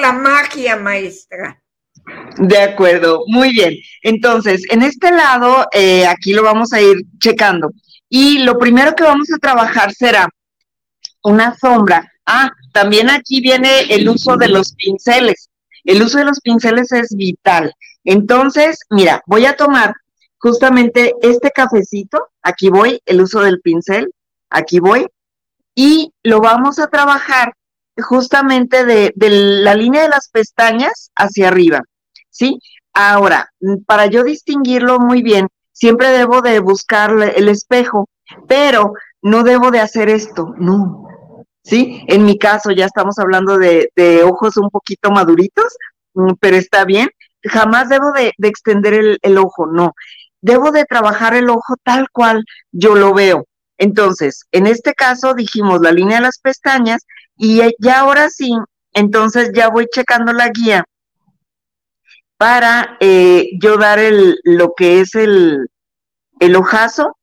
[0.01, 1.61] La magia, maestra.
[2.37, 3.73] De acuerdo, muy bien.
[4.01, 7.71] Entonces, en este lado, eh, aquí lo vamos a ir checando.
[8.07, 10.29] Y lo primero que vamos a trabajar será
[11.27, 12.11] una sombra.
[12.25, 15.49] Ah, también aquí viene el uso de los pinceles.
[15.83, 17.73] El uso de los pinceles es vital.
[18.03, 19.93] Entonces, mira, voy a tomar
[20.37, 24.13] justamente este cafecito, aquí voy, el uso del pincel,
[24.49, 25.07] aquí voy,
[25.75, 27.53] y lo vamos a trabajar
[27.97, 31.81] justamente de, la línea de las pestañas hacia arriba,
[32.29, 32.59] ¿sí?
[32.93, 33.51] Ahora,
[33.85, 38.07] para yo distinguirlo muy bien, siempre debo de buscar el espejo,
[38.47, 41.06] pero no debo de hacer esto, no,
[41.67, 42.03] ¿sí?
[42.07, 43.91] En mi caso ya estamos hablando de,
[44.23, 45.75] ojos un poquito maduritos,
[46.13, 47.09] mm, pero está bien,
[47.43, 49.93] jamás debo de, extender el, ojo, no
[50.41, 53.45] debo de trabajar el ojo tal cual yo lo veo.
[53.77, 58.53] Entonces, en este caso dijimos la línea de las pestañas y ya ahora sí,
[58.93, 60.85] entonces ya voy checando la guía
[62.37, 63.99] para eh, yo dar
[64.43, 65.67] lo que es el,
[66.39, 67.16] el ojazo,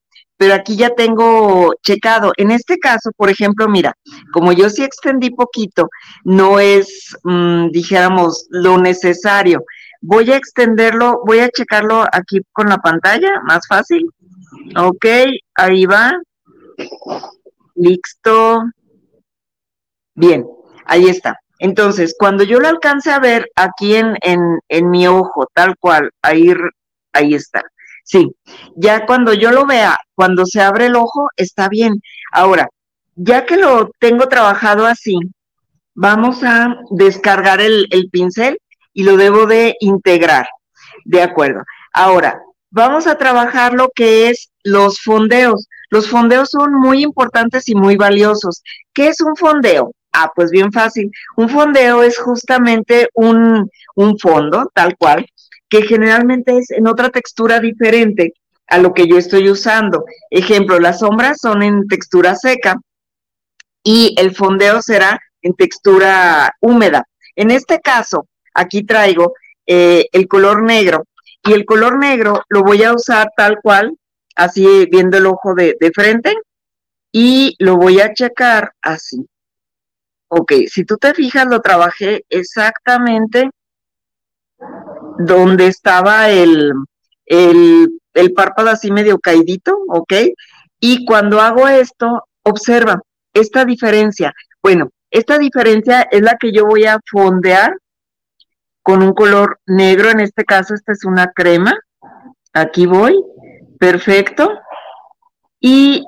[0.45, 2.35] pero aquí ya tengo checado.
[2.37, 3.95] En este caso, por ejemplo, mira,
[4.31, 5.89] como yo sí extendí poquito,
[6.23, 9.65] no es, mm, dijéramos, lo necesario.
[10.03, 14.07] Voy a extenderlo, voy a checarlo aquí con la pantalla, más fácil.
[14.77, 15.07] Ok,
[15.55, 16.13] ahí va.
[17.75, 18.65] Listo.
[20.15, 20.47] Bien,
[20.85, 21.39] ahí está.
[21.59, 26.11] Entonces, cuando yo lo alcance a ver aquí en, en, en mi ojo, tal cual,
[26.21, 26.53] ahí,
[27.15, 27.63] ahí está.
[28.05, 28.31] Sí,
[28.77, 32.03] ya cuando yo lo vea, cuando se abre el ojo, está bien.
[32.33, 32.69] Ahora,
[33.17, 35.19] ya que lo tengo trabajado así,
[35.95, 38.59] vamos a descargar el, el pincel
[38.93, 40.47] y lo debo de integrar.
[41.05, 41.63] De acuerdo.
[41.95, 42.41] Ahora,
[42.71, 45.67] vamos a trabajar lo que es los fondeos.
[45.91, 48.63] Los fondeos son muy importantes y muy valiosos.
[48.93, 49.93] ¿Qué es un fondeo?
[50.13, 51.11] Ah, pues bien fácil.
[51.37, 55.27] Un fondeo es justamente un, un fondo, tal cual,
[55.69, 58.35] que generalmente es en otra textura diferente
[58.67, 60.05] a lo que yo estoy usando.
[60.31, 62.77] Ejemplo, las sombras son en textura seca
[63.83, 67.05] y el fondeo será en textura húmeda.
[67.37, 69.35] En este caso, aquí traigo
[69.67, 71.05] eh, el color negro.
[71.47, 73.95] Y el color negro lo voy a usar tal cual,
[74.35, 76.35] así viendo el ojo de, de frente.
[77.13, 79.27] Y lo voy a checar así.
[80.29, 83.51] Ok, si tú te fijas, lo trabajé exactamente
[85.19, 86.73] donde estaba el,
[87.27, 90.13] el, el párpado así medio caidito, ¿ok?
[90.81, 93.01] Y cuando hago esto, observa
[93.33, 94.33] esta diferencia.
[94.63, 97.73] Bueno, Esta diferencia es la que yo voy a fondear
[98.83, 101.79] con un color negro, en este caso esta es una crema.
[102.53, 103.15] Aquí voy,
[103.79, 104.51] perfecto.
[105.61, 106.05] Y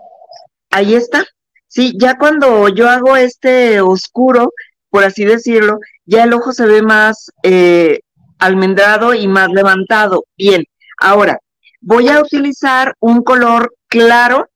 [0.70, 1.24] ahí está.
[1.68, 4.52] Sí, ya cuando yo hago este oscuro,
[4.90, 8.00] por así decirlo, ya el ojo se ve más eh,
[8.38, 10.24] almendrado y más levantado.
[10.36, 10.64] Bien,
[10.98, 11.38] ahora
[11.80, 14.48] voy a utilizar un color claro,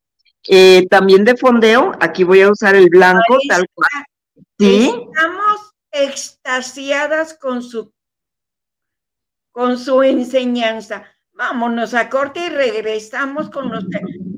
[0.48, 1.92] eh, también de fondeo.
[2.00, 4.04] Aquí voy a usar el blanco, tal cual.
[4.58, 4.86] ¿Sí?
[4.86, 7.92] Estamos extasiadas con su,
[9.52, 11.04] con su enseñanza.
[11.32, 13.84] Vámonos a corte y regresamos con los...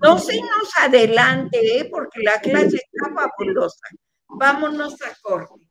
[0.02, 1.88] No se nos adelante, ¿eh?
[1.90, 3.88] porque la clase está fabulosa.
[4.28, 5.66] Vámonos a corte.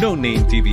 [0.00, 0.72] No Name TV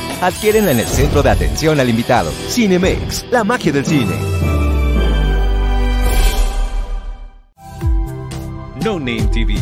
[0.21, 2.31] Adquieren en el centro de atención al invitado.
[2.47, 4.13] Cinemex, la magia del cine.
[8.85, 9.55] No Name TV.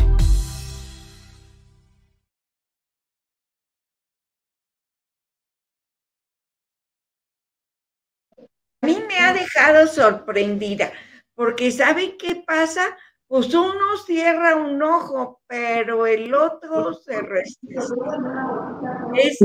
[8.81, 10.91] A mí me ha dejado sorprendida,
[11.35, 12.97] porque ¿saben qué pasa?
[13.29, 17.75] Pues uno cierra un ojo, pero el otro se resiste.
[19.13, 19.37] Es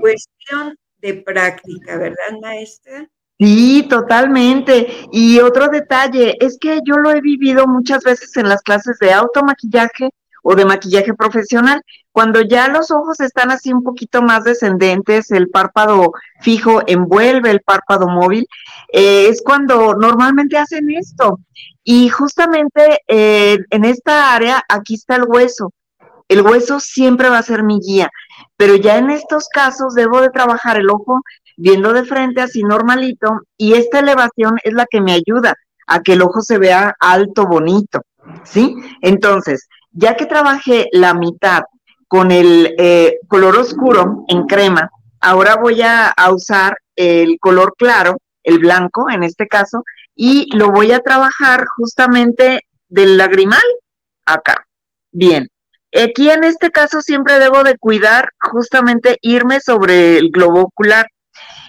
[0.00, 3.08] cuestión de práctica, ¿verdad, maestra?
[3.38, 4.88] Sí, totalmente.
[5.12, 9.12] Y otro detalle es que yo lo he vivido muchas veces en las clases de
[9.12, 10.10] automaquillaje
[10.50, 11.82] o de maquillaje profesional.
[12.10, 17.60] Cuando ya los ojos están así un poquito más descendentes, el párpado fijo envuelve el
[17.60, 18.46] párpado móvil,
[18.90, 21.38] eh, es cuando normalmente hacen esto.
[21.84, 25.70] Y justamente eh, en esta área, aquí está el hueso.
[26.28, 28.08] El hueso siempre va a ser mi guía,
[28.56, 31.20] pero ya en estos casos debo de trabajar el ojo
[31.58, 35.54] viendo de frente así normalito y esta elevación es la que me ayuda
[35.86, 38.02] a que el ojo se vea alto, bonito,
[38.44, 38.74] ¿sí?
[39.00, 41.62] Entonces, ya que trabajé la mitad
[42.06, 48.60] con el eh, color oscuro en crema, ahora voy a usar el color claro, el
[48.60, 49.82] blanco en este caso,
[50.14, 53.62] y lo voy a trabajar justamente del lagrimal
[54.24, 54.66] acá.
[55.10, 55.48] Bien,
[55.92, 61.06] aquí en este caso siempre debo de cuidar justamente irme sobre el globo ocular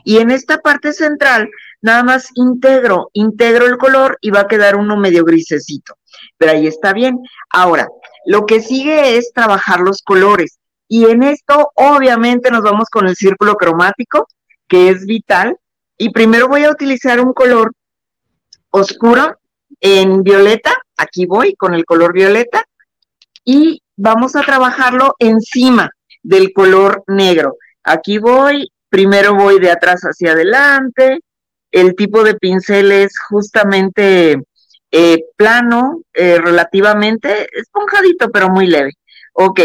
[0.04, 1.50] y en esta parte central
[1.82, 5.96] nada más integro, integro el color y va a quedar uno medio grisecito.
[6.38, 7.20] Pero ahí está bien.
[7.52, 7.88] Ahora,
[8.26, 10.60] lo que sigue es trabajar los colores.
[10.88, 14.28] Y en esto, obviamente, nos vamos con el círculo cromático,
[14.68, 15.58] que es vital.
[15.98, 17.72] Y primero voy a utilizar un color
[18.72, 19.36] oscuro
[19.82, 22.64] en violeta, aquí voy con el color violeta,
[23.44, 25.92] y vamos a trabajarlo encima
[26.24, 27.56] del color negro.
[27.84, 31.20] Aquí voy, primero voy de atrás hacia adelante,
[31.72, 34.42] el tipo de pincel es justamente
[34.92, 38.94] eh, plano, eh, relativamente esponjadito, pero muy leve.
[39.34, 39.62] Ok,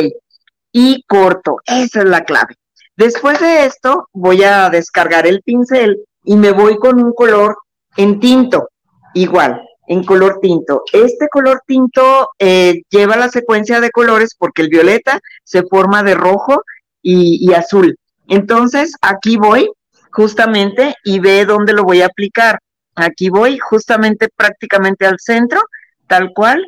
[0.73, 2.55] y corto, esa es la clave.
[2.97, 7.57] Después de esto, voy a descargar el pincel y me voy con un color
[7.97, 8.69] en tinto
[9.15, 10.83] igual, en color tinto.
[10.93, 16.15] Este color tinto eh, lleva la secuencia de colores porque el violeta se forma de
[16.15, 16.63] rojo
[17.03, 17.97] y, azul.
[18.29, 19.71] Entonces, aquí voy
[20.11, 22.59] justamente y ve dónde lo voy a aplicar.
[22.95, 25.61] Aquí voy justamente prácticamente al centro,
[26.07, 26.67] tal cual.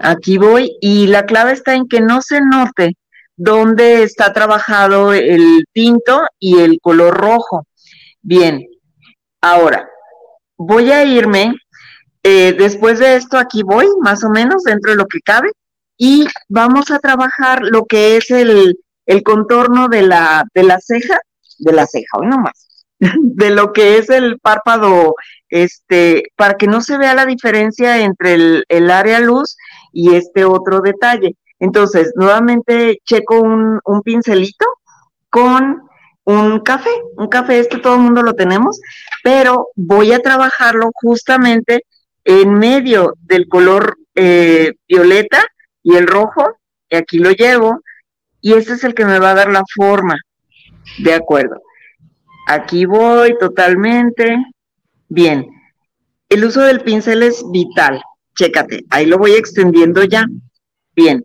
[0.00, 2.96] Aquí voy y la clave está en que no se note
[3.36, 7.66] dónde está trabajado el tinto y el color rojo.
[8.22, 8.64] Bien,
[9.40, 9.88] ahora
[10.62, 11.54] voy a irme,
[12.22, 15.52] eh, después de esto aquí voy, más o menos, dentro de lo que cabe,
[15.96, 18.76] y vamos a trabajar lo que es el,
[19.24, 21.18] contorno de la, de la ceja,
[21.58, 22.68] de la ceja, hoy nomás,
[23.20, 25.14] de lo que es el párpado,
[25.48, 28.34] este, para que no se vea la diferencia entre
[28.68, 29.56] el, área luz
[29.92, 31.36] y este otro detalle.
[31.58, 34.66] Entonces, nuevamente checo un, pincelito
[35.28, 35.82] con
[36.24, 38.80] un café, un café este todo el mundo lo tenemos,
[39.22, 41.84] pero voy a trabajarlo justamente
[42.24, 45.42] en medio del color eh, violeta
[45.82, 46.44] y el rojo,
[46.88, 47.80] y aquí lo llevo,
[48.40, 50.16] y ese es el que me va a dar la forma.
[50.98, 51.60] De acuerdo.
[52.50, 54.36] Aquí voy totalmente.
[55.08, 55.46] Bien.
[56.28, 58.02] El uso del pincel es vital.
[58.34, 60.24] Chécate, ahí lo voy extendiendo ya.
[60.96, 61.22] Bien.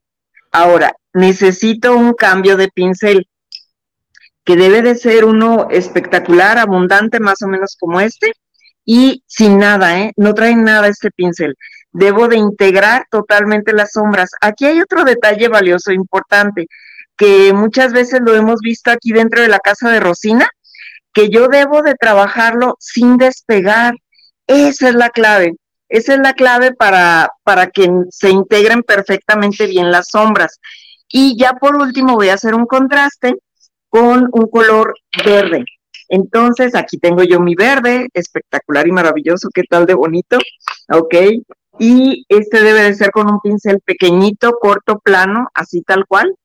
[0.51, 3.27] Ahora, necesito un cambio de pincel
[4.43, 8.33] que debe de ser uno espectacular, abundante, más o menos como este,
[8.85, 10.11] y sin nada, ¿eh?
[10.17, 11.55] No trae nada este pincel.
[11.91, 14.29] Debo de integrar totalmente las sombras.
[14.41, 16.67] Aquí hay otro detalle valioso, importante,
[17.17, 20.47] que muchas veces lo hemos visto aquí dentro de la casa de Rosina,
[21.15, 23.95] que yo debo de trabajarlo sin despegar.
[24.45, 25.55] Esa es la clave.
[25.87, 30.59] Esa es la clave para, para que se integren perfectamente bien las sombras.
[31.07, 33.35] Y ya por último voy a hacer un contraste
[33.89, 34.93] con un color
[35.25, 35.63] verde.
[36.09, 40.37] Entonces, aquí tengo yo mi verde, espectacular y maravilloso, qué tal de bonito,
[40.91, 41.15] ok.
[41.79, 46.35] Y este debe de ser con un pincel pequeñito, corto, plano, así tal cual,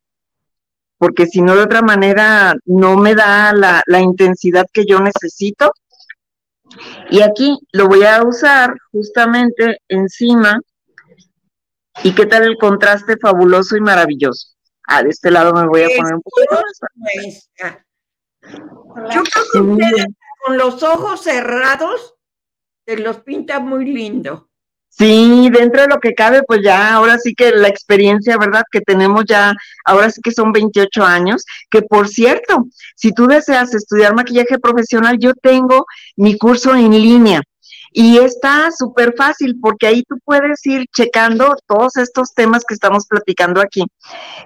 [1.01, 5.73] porque si no de otra manera no me da la, la intensidad que yo necesito.
[7.11, 10.61] Y aquí lo voy a usar justamente encima.
[12.05, 14.49] ¿Y qué tal el contraste fabuloso y maravilloso?
[14.87, 17.49] Ah, de este lado me voy a poner un poco más.
[19.15, 20.05] Yo creo que
[20.45, 22.15] con los ojos cerrados
[22.85, 24.50] te los pinta muy lindo.
[24.91, 28.65] Sí, dentro de lo que cabe, pues ya, ahora sí que la experiencia, ¿verdad?
[28.71, 32.67] Que tenemos ya, ahora sí que son 28 años, que por cierto,
[32.97, 35.87] si tú deseas estudiar maquillaje profesional, yo tengo
[36.17, 37.41] mi curso en línea.
[37.93, 43.07] Y está súper fácil porque ahí tú puedes ir checando todos estos temas que estamos
[43.07, 43.85] platicando aquí,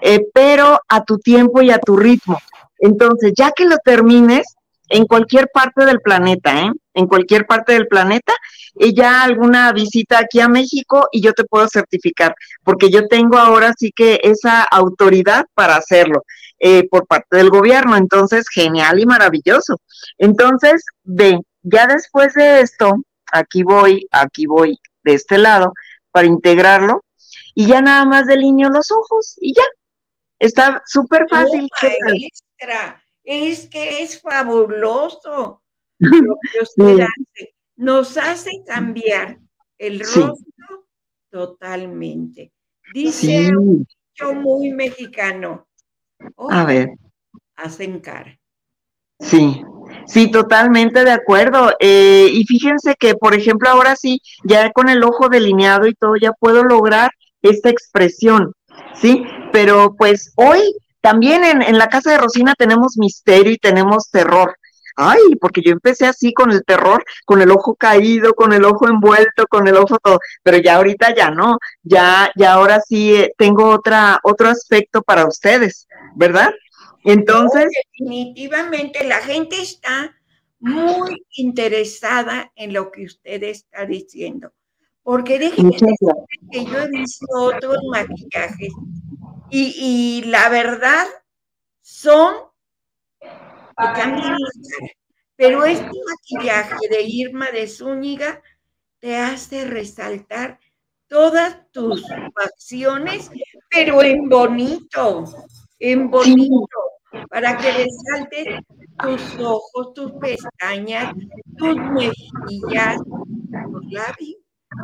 [0.02, 2.38] eh, pero a tu tiempo y a tu ritmo.
[2.78, 4.46] Entonces, ya que lo termines,
[4.88, 6.70] en cualquier parte del planeta, ¿eh?
[6.94, 8.32] En cualquier parte del planeta,
[8.74, 13.38] y ya alguna visita aquí a México y yo te puedo certificar, porque yo tengo
[13.38, 16.24] ahora sí que esa autoridad para hacerlo
[16.58, 17.96] eh, por parte del gobierno.
[17.96, 19.76] Entonces, genial y maravilloso.
[20.18, 22.94] Entonces, ve, ya después de esto,
[23.32, 25.72] aquí voy, aquí voy de este lado
[26.10, 27.04] para integrarlo
[27.54, 29.64] y ya nada más delineo los ojos y ya.
[30.38, 31.68] Está súper fácil.
[33.24, 35.62] es que es fabuloso
[35.98, 37.53] lo que usted hace.
[37.76, 39.38] Nos hace cambiar
[39.78, 40.84] el rostro
[41.30, 42.52] totalmente.
[42.92, 45.66] Dice un dicho muy mexicano.
[46.50, 46.90] a ver.
[47.56, 48.38] Hacen cara.
[49.20, 49.62] Sí,
[50.06, 51.72] Sí, totalmente de acuerdo.
[51.80, 56.16] Eh, y fíjense que, por ejemplo, ahora sí, ya con el ojo delineado y todo,
[56.16, 57.10] ya puedo lograr
[57.42, 58.52] esta expresión,
[58.94, 59.24] ¿sí?
[59.52, 60.60] Pero pues hoy
[61.00, 64.56] también en, en la casa de Rosina tenemos misterio y tenemos terror.
[64.96, 68.88] Ay, porque yo empecé así con el terror, con el ojo caído, con el ojo
[68.88, 73.34] envuelto, con el ojo todo, pero ya ahorita ya no, ya, ya ahora sí eh,
[73.36, 76.52] tengo otra, otro aspecto para ustedes, ¿verdad?
[77.04, 77.66] Entonces.
[77.98, 80.14] definitivamente la gente está
[80.60, 84.52] muy interesada en lo que usted está diciendo.
[85.02, 85.76] Porque déjenme
[86.50, 88.72] que yo he visto otros maquillajes
[89.50, 91.06] y, la verdad
[91.82, 92.34] son
[95.36, 98.42] Pero este maquillaje de Irma de Zúñiga
[99.00, 100.60] te hace resaltar
[101.08, 102.04] todas tus
[102.34, 103.30] facciones,
[103.70, 105.24] pero en bonito,
[105.78, 106.78] en bonito
[107.30, 108.60] para que resaltes
[108.98, 111.12] tus ojos, tus pestañas,
[111.56, 114.40] tus mejillas, tus labios,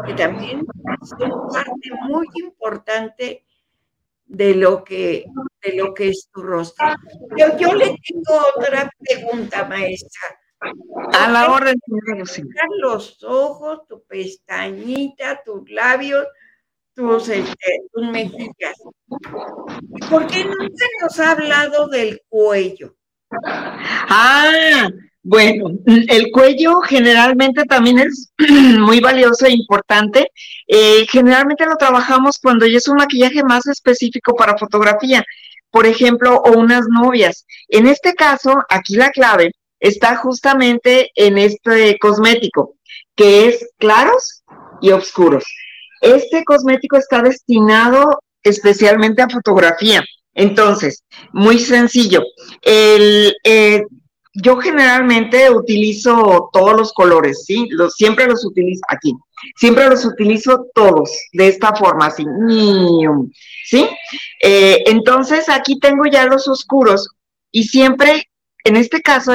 [0.07, 0.67] que también
[1.19, 3.45] son parte muy importante
[4.31, 5.25] de lo que,
[5.63, 6.87] de lo que es tu rostro.
[7.37, 10.39] Yo, yo le tengo otra pregunta, maestra.
[11.15, 11.75] A la orden,
[12.81, 16.27] Los ojos, tu pestañita, tus labios,
[16.95, 18.77] tus, este, tus mejillas.
[20.09, 22.95] ¿Por qué nunca nos ha hablado del cuello?
[23.43, 24.89] Ah,
[25.23, 28.33] Bueno, el cuello generalmente también es
[28.79, 30.29] muy valioso e importante.
[30.67, 35.23] Eh, generalmente lo trabajamos cuando ya es un maquillaje más específico para fotografía,
[35.71, 37.47] por ejemplo, o unas novias.
[37.69, 42.77] En este caso, aquí la clave está justamente en este cosmético,
[43.15, 44.43] que es claros
[44.81, 45.45] y oscuros.
[46.01, 50.03] Este cosmético está destinado especialmente a fotografía.
[50.33, 51.03] Entonces,
[51.33, 52.23] muy sencillo.
[52.63, 53.83] El, eh,
[54.33, 57.67] yo generalmente utilizo todos los colores, ¿sí?
[57.71, 59.15] Los, siempre los utilizo aquí.
[59.57, 62.25] Siempre los utilizo todos de esta forma, así.
[63.65, 63.89] ¿Sí?
[64.43, 67.09] Eh, entonces, aquí tengo ya los oscuros
[67.51, 68.31] y siempre,
[68.65, 69.33] en este caso,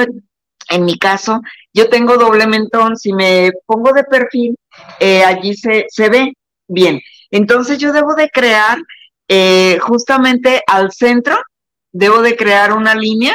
[0.68, 1.40] en mi caso,
[1.74, 2.96] yo tengo doble mentón.
[2.96, 4.56] Si me pongo de perfil,
[5.00, 6.32] eh, allí se, se ve
[6.68, 7.00] bien.
[7.30, 8.78] Entonces, yo debo de crear
[9.28, 11.36] eh, justamente al centro,
[11.92, 13.34] debo de crear una línea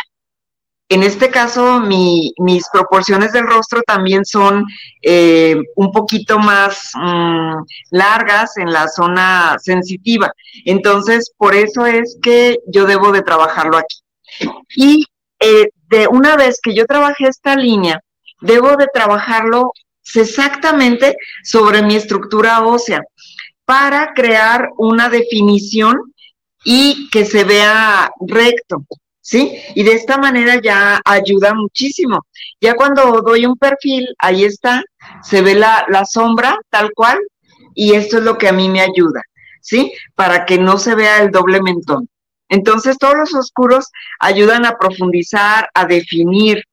[0.92, 4.66] en este caso, mis proporciones del rostro también son
[5.02, 10.34] eh, un poquito más mm, largas en la zona sensitiva.
[10.66, 14.02] Entonces, por eso es que yo debo de trabajarlo aquí.
[14.76, 15.06] Y
[15.39, 18.02] eh, de una vez que yo trabajé esta línea,
[18.42, 19.72] debo de trabajarlo
[20.14, 23.02] exactamente sobre mi estructura ósea
[23.64, 25.96] para crear una definición
[26.66, 28.84] y que se vea recto.
[29.22, 29.57] ¿Sí?
[29.76, 32.26] Y de esta manera ya ayuda muchísimo.
[32.59, 34.84] Ya cuando doy un perfil, ahí está,
[35.24, 37.19] se ve la, sombra tal cual
[37.74, 39.22] y esto es lo que a mí me ayuda,
[39.61, 39.93] ¿sí?
[40.15, 42.09] Para que no se vea el doble mentón.
[42.49, 43.88] Entonces, todos los oscuros
[44.19, 46.65] ayudan a profundizar, a definir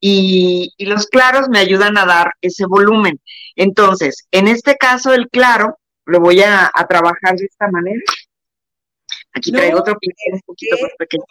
[0.00, 3.20] y, los claros me ayudan a dar ese volumen.
[3.54, 8.00] Entonces, en este caso, el claro lo voy a, a trabajar de esta manera.
[9.36, 11.24] Aquí traigo otro pincel un poquito más pequeño.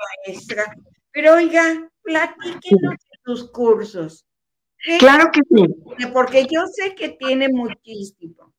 [1.12, 4.26] Pero oiga, platíquenos de tus cursos.
[5.00, 6.08] Claro que sí.
[6.14, 8.54] Porque yo sé que tiene muchísimo.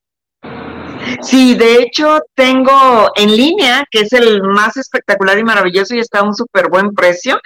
[1.23, 6.21] Sí, de hecho tengo en línea, que es el más espectacular y maravilloso y está
[6.21, 7.39] a un súper buen precio.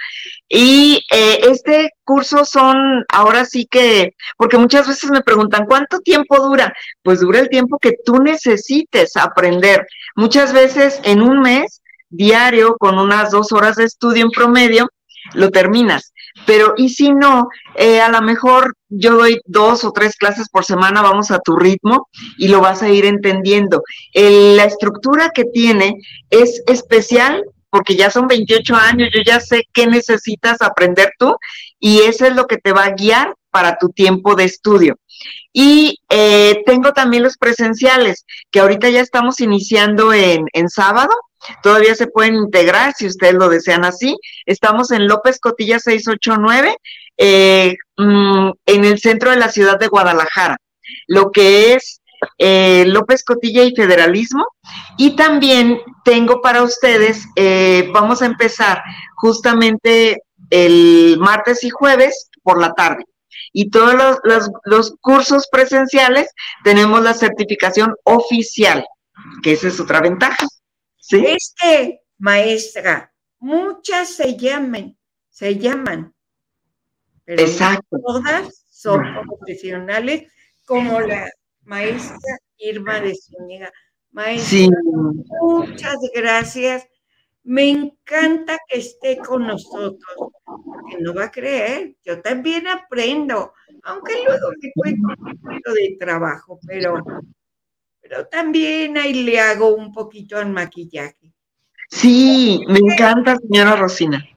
[0.49, 6.37] Y eh, este curso son, ahora sí que, porque muchas veces me preguntan, ¿cuánto tiempo
[6.41, 6.73] dura?
[7.03, 9.85] Pues dura el tiempo que tú necesites aprender.
[10.15, 11.80] Muchas veces en un mes
[12.11, 14.87] diario con unas dos horas de estudio en promedio,
[15.33, 16.13] lo terminas.
[16.45, 20.65] Pero, y si no, eh, a lo mejor yo doy dos o tres clases por
[20.65, 22.07] semana, vamos a tu ritmo
[22.37, 23.83] y lo vas a ir entendiendo.
[24.13, 25.95] la estructura que tiene
[26.29, 31.37] es especial porque ya son 28 años, yo ya sé qué necesitas aprender tú
[31.79, 34.95] y eso es lo que te va a guiar para tu tiempo de estudio.
[35.53, 41.11] Y eh, tengo también los presenciales, que ahorita ya estamos iniciando en, sábado,
[41.63, 44.15] Todavía se pueden integrar si ustedes lo desean así.
[44.45, 46.75] Estamos en López Cotilla 689,
[47.17, 50.57] eh, mm, en el centro de la ciudad de Guadalajara,
[51.07, 52.01] lo que es
[52.37, 54.45] eh, López Cotilla y Federalismo.
[54.97, 58.83] Y también tengo para ustedes, eh, vamos a empezar
[59.15, 63.05] justamente el martes y jueves por la tarde.
[63.53, 66.29] Y todos los, los cursos presenciales
[66.63, 68.85] tenemos la certificación oficial,
[69.43, 70.47] que esa es otra ventaja.
[71.11, 74.97] Es que, maestra, muchas se llaman,
[75.29, 76.13] se llaman,
[77.25, 77.45] pero
[77.89, 80.31] todas son profesionales,
[80.65, 81.29] como la
[81.63, 83.71] maestra Irma de Zúñiga.
[84.11, 84.67] Maestra,
[85.41, 86.87] muchas gracias.
[87.43, 94.23] Me encanta que esté con nosotros, porque no va a creer, yo también aprendo, aunque
[94.23, 97.03] luego me cuesta un poquito de trabajo, pero
[98.11, 101.31] pero también ahí le hago un poquito al maquillaje.
[101.87, 104.27] Sí, me encanta, señora Rosina.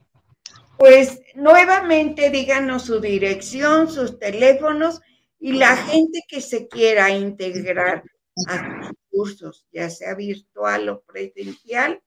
[0.79, 5.01] Pues nuevamente díganos su dirección, sus teléfonos
[5.41, 8.05] y la gente que se quiera integrar
[8.47, 12.01] a sus cursos, ya sea virtual o presencial,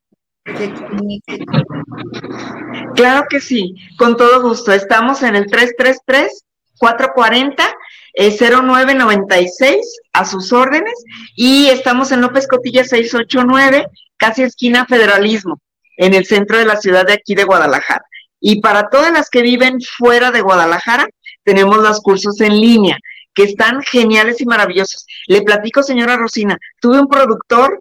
[2.95, 4.71] Claro que sí, con todo gusto.
[4.71, 6.43] Estamos en el 333
[6.79, 7.75] 440
[8.17, 10.93] 0996 a sus órdenes
[11.35, 13.87] y estamos en López Cotilla 689,
[14.17, 15.59] casi esquina Federalismo,
[15.97, 18.03] en el centro de la ciudad de aquí de Guadalajara.
[18.39, 21.07] Y para todas las que viven fuera de Guadalajara,
[21.43, 22.97] tenemos los cursos en línea,
[23.33, 25.05] que están geniales y maravillosos.
[25.27, 27.79] Le platico, señora Rosina, tuve un productor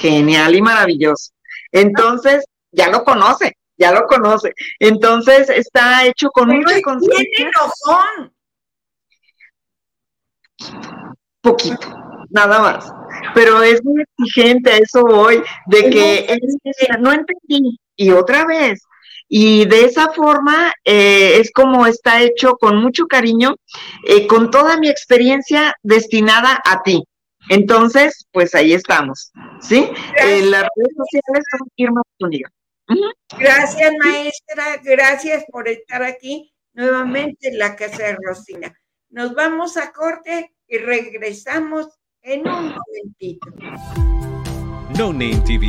[0.00, 1.32] genial y maravilloso.
[1.74, 4.54] Entonces, ya lo conoce, ya lo conoce.
[4.78, 7.50] Entonces, está hecho con mucha conciencia
[11.40, 11.86] poquito,
[12.30, 12.90] nada más.
[13.34, 16.38] Pero es muy exigente, a eso voy, de que
[17.00, 18.82] no entendí, y otra vez,
[19.28, 23.56] y de esa forma eh, es como está hecho con mucho cariño,
[24.06, 27.02] eh, con toda mi experiencia destinada a ti.
[27.48, 29.88] Entonces, pues ahí estamos, ¿sí?
[30.22, 32.50] Eh, las redes sociales son Irma Zúñiga.
[33.38, 34.80] Gracias, maestra.
[34.82, 38.74] Gracias por estar aquí nuevamente en la casa de Rosina.
[39.10, 41.88] Nos vamos a corte y regresamos
[42.22, 43.48] en un momentito.
[44.98, 45.68] No Name TV.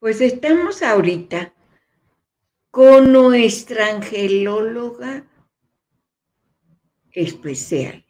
[0.00, 1.52] Pues estamos ahorita
[2.70, 5.24] con nuestra angelóloga
[7.12, 8.06] especial.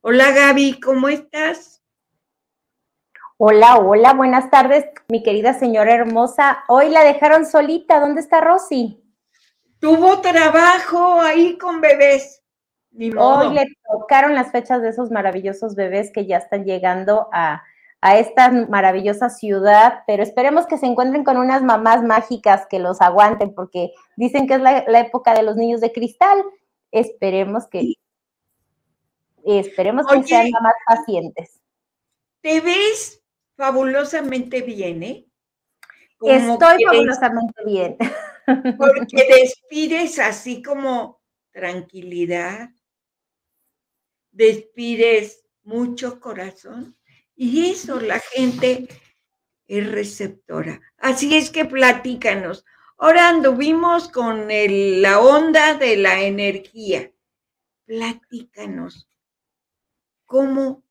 [0.00, 1.82] Hola Gaby, ¿cómo estás?
[3.36, 6.64] Hola, hola, buenas tardes, mi querida señora hermosa.
[6.66, 9.04] Hoy la dejaron solita, ¿dónde está Rosy?
[9.78, 12.42] Tuvo trabajo ahí con bebés.
[12.90, 13.50] Ni modo.
[13.50, 17.62] Hoy le tocaron las fechas de esos maravillosos bebés que ya están llegando a,
[18.06, 23.00] a esta maravillosa ciudad, pero esperemos que se encuentren con unas mamás mágicas que los
[23.00, 26.44] aguanten, porque dicen que es la, la época de los niños de cristal.
[26.90, 27.94] Esperemos que,
[29.42, 31.62] esperemos que sean mamás pacientes.
[32.42, 33.22] Te ves
[33.56, 35.26] fabulosamente bien, ¿eh?
[36.18, 37.96] Como Estoy que- fabulosamente bien.
[38.76, 42.68] Porque despides así como tranquilidad,
[44.30, 46.98] despides mucho corazón
[47.36, 48.88] y eso la gente
[49.68, 50.80] es receptora.
[50.98, 52.64] Así es que platícanos.
[52.98, 57.12] Ahora anduvimos con el- la onda de la energía.
[57.86, 59.08] Platícanos
[60.26, 60.82] cómo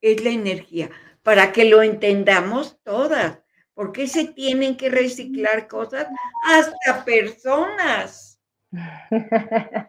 [0.00, 0.90] es la energía
[1.22, 3.40] para que lo entendamos todas.
[3.74, 6.08] ¿Por qué se tienen que reciclar cosas?
[6.46, 8.27] Hasta personas.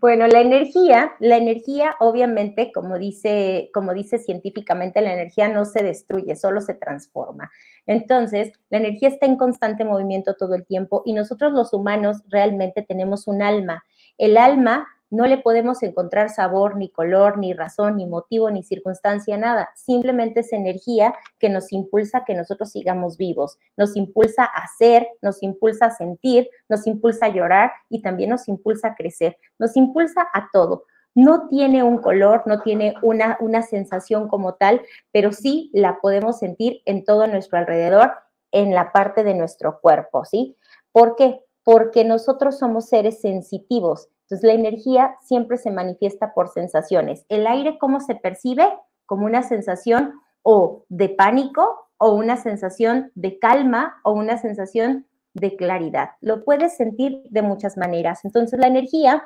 [0.00, 5.82] Bueno, la energía, la energía obviamente, como dice, como dice científicamente, la energía no se
[5.82, 7.50] destruye, solo se transforma.
[7.86, 12.82] Entonces, la energía está en constante movimiento todo el tiempo y nosotros los humanos realmente
[12.82, 13.84] tenemos un alma.
[14.18, 19.36] El alma no le podemos encontrar sabor, ni color, ni razón, ni motivo, ni circunstancia,
[19.36, 19.70] nada.
[19.74, 25.08] Simplemente es energía que nos impulsa a que nosotros sigamos vivos, nos impulsa a hacer,
[25.22, 29.76] nos impulsa a sentir, nos impulsa a llorar y también nos impulsa a crecer, nos
[29.76, 30.84] impulsa a todo.
[31.14, 36.38] No tiene un color, no tiene una, una sensación como tal, pero sí la podemos
[36.38, 38.12] sentir en todo nuestro alrededor,
[38.52, 40.56] en la parte de nuestro cuerpo, ¿sí?
[40.92, 41.44] ¿Por qué?
[41.64, 44.08] Porque nosotros somos seres sensitivos.
[44.28, 47.24] Entonces, la energía siempre se manifiesta por sensaciones.
[47.30, 48.68] El aire, ¿cómo se percibe?
[49.06, 55.56] Como una sensación o de pánico o una sensación de calma o una sensación de
[55.56, 56.10] claridad.
[56.20, 58.24] Lo puedes sentir de muchas maneras.
[58.24, 59.24] Entonces, la energía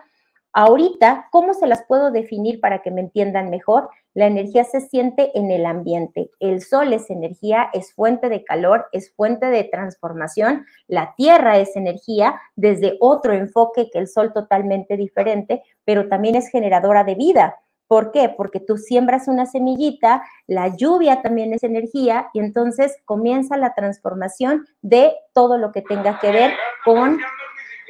[0.54, 3.88] Ahorita, ¿cómo se las puedo definir para que me entiendan mejor?
[4.14, 6.30] La energía se siente en el ambiente.
[6.38, 10.66] El sol es energía, es fuente de calor, es fuente de transformación.
[10.86, 16.48] La tierra es energía desde otro enfoque que el sol totalmente diferente, pero también es
[16.48, 17.56] generadora de vida.
[17.92, 18.30] ¿Por qué?
[18.30, 24.66] Porque tú siembras una semillita, la lluvia también es energía y entonces comienza la transformación
[24.80, 26.52] de todo lo que tenga que ver
[26.86, 27.18] con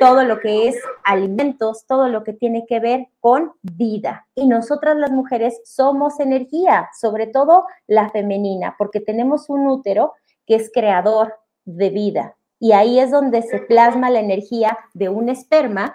[0.03, 4.27] todo lo que es alimentos, todo lo que tiene que ver con vida.
[4.35, 10.57] Y nosotras las mujeres somos energía, sobre todo la femenina, porque tenemos un útero que
[10.57, 12.37] es creador de vida.
[12.59, 15.95] Y ahí es donde se plasma la energía de un esperma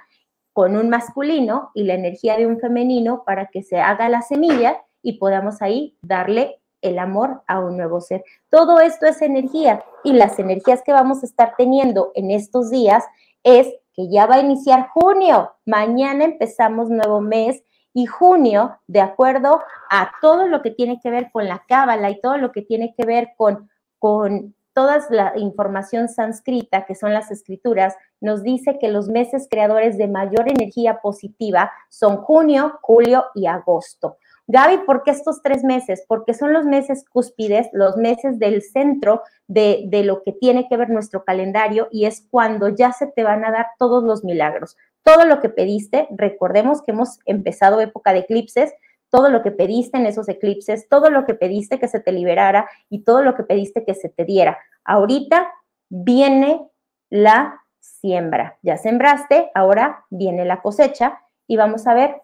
[0.53, 4.81] con un masculino y la energía de un femenino para que se haga la semilla
[5.01, 8.23] y podamos ahí darle el amor a un nuevo ser.
[8.49, 13.03] Todo esto es energía y las energías que vamos a estar teniendo en estos días
[13.43, 13.67] es
[13.97, 15.51] que ya va a iniciar junio.
[15.65, 21.31] Mañana empezamos nuevo mes y junio, de acuerdo a todo lo que tiene que ver
[21.31, 26.07] con la cábala y todo lo que tiene que ver con, con toda la información
[26.07, 31.71] sánscrita, que son las escrituras, nos dice que los meses creadores de mayor energía positiva
[31.89, 34.17] son junio, julio y agosto.
[34.47, 36.05] Gaby, ¿por qué estos tres meses?
[36.07, 40.77] Porque son los meses cúspides, los meses del centro de, de, lo que tiene que
[40.77, 44.77] ver nuestro calendario y es cuando ya se te van a dar todos los milagros.
[45.03, 48.73] Todo lo que pediste, recordemos que hemos empezado época de eclipses,
[49.09, 52.69] todo lo que pediste en esos eclipses, todo lo que pediste que se te liberara
[52.89, 54.57] y todo lo que pediste que se te diera.
[54.83, 55.51] Ahorita
[55.89, 56.61] viene
[57.09, 58.57] la siembra.
[58.61, 62.21] Ya sembraste, ahora viene la cosecha y vamos a ver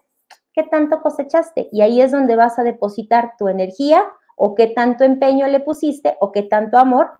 [0.54, 1.68] qué tanto cosechaste.
[1.72, 4.04] Y ahí es donde vas a depositar tu energía
[4.36, 7.10] o qué tanto empeño le pusiste o qué tanto amor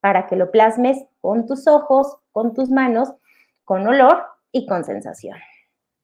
[0.00, 3.08] para que lo plasmes con tus ojos, con tus manos,
[3.64, 5.38] con olor y con sensación.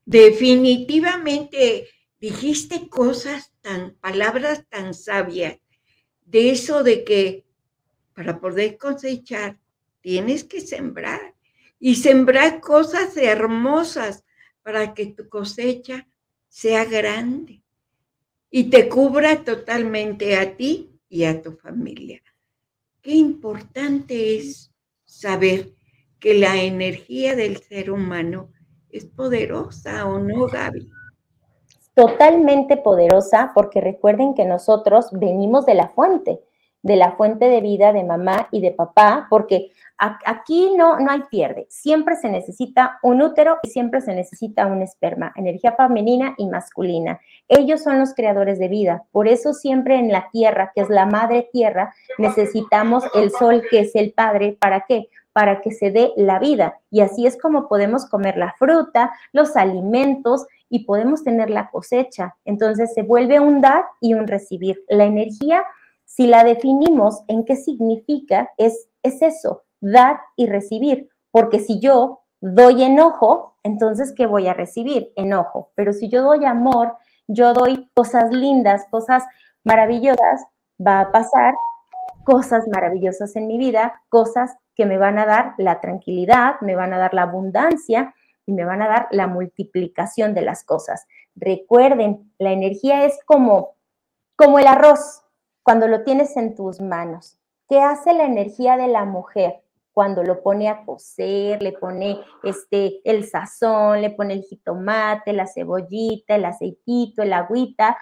[0.05, 1.89] Definitivamente
[2.21, 5.59] dijiste cosas tan, palabras tan sabias,
[6.25, 7.47] de eso de que
[8.15, 9.59] para poder cosechar
[10.01, 11.35] tienes que sembrar
[11.79, 14.25] y sembrar cosas hermosas
[14.63, 16.07] para que tu cosecha
[16.57, 17.63] sea grande
[18.51, 22.23] y te cubra totalmente a ti y a tu familia.
[23.03, 24.73] Qué importante es
[25.05, 25.75] saber
[26.19, 28.49] que la energía del ser humano
[28.89, 30.89] es poderosa o no, Gaby.
[31.93, 36.41] Totalmente poderosa porque recuerden que nosotros venimos de la fuente
[36.87, 41.23] de la fuente de vida de mamá y de papá, porque aquí no, no hay
[41.29, 41.67] pierde.
[41.69, 47.19] Siempre se necesita un útero y siempre se necesita un esperma, energía femenina y masculina.
[47.49, 49.03] Ellos son los creadores de vida.
[49.11, 53.81] Por eso siempre en la tierra, que es la madre tierra, necesitamos el sol, que
[53.81, 54.57] es el padre.
[54.61, 55.09] ¿Para qué?
[55.33, 56.79] Para que se dé la vida.
[56.93, 62.37] Y así es como podemos comer la fruta, los alimentos y podemos tener la cosecha.
[62.45, 64.85] Entonces se vuelve un dar y un recibir.
[64.89, 65.65] La energía
[66.07, 71.11] si la definimos en qué significa, es, es eso, dar y recibir.
[71.31, 75.13] Porque si yo doy enojo, entonces, ¿qué voy a recibir?
[75.17, 75.73] Enojo.
[75.75, 76.97] Pero si yo doy amor,
[77.27, 79.25] yo doy cosas lindas, cosas
[79.65, 80.47] maravillosas,
[80.85, 81.55] va a pasar
[82.25, 86.93] cosas maravillosas en mi vida, cosas que me van a dar la tranquilidad, me van
[86.93, 88.15] a dar la abundancia
[88.47, 91.07] y me van a dar la multiplicación de las cosas.
[91.35, 93.75] Recuerden, la energía es como,
[94.37, 95.23] como el arroz
[95.67, 97.41] cuando lo tienes en tus manos.
[97.69, 99.65] ¿Qué hace la energía de la mujer?
[99.91, 105.49] Cuando lo pone a cocer, le pone este, el sazón, le pone el jitomate, la
[105.49, 107.99] cebollita, el aceitito, el agüita.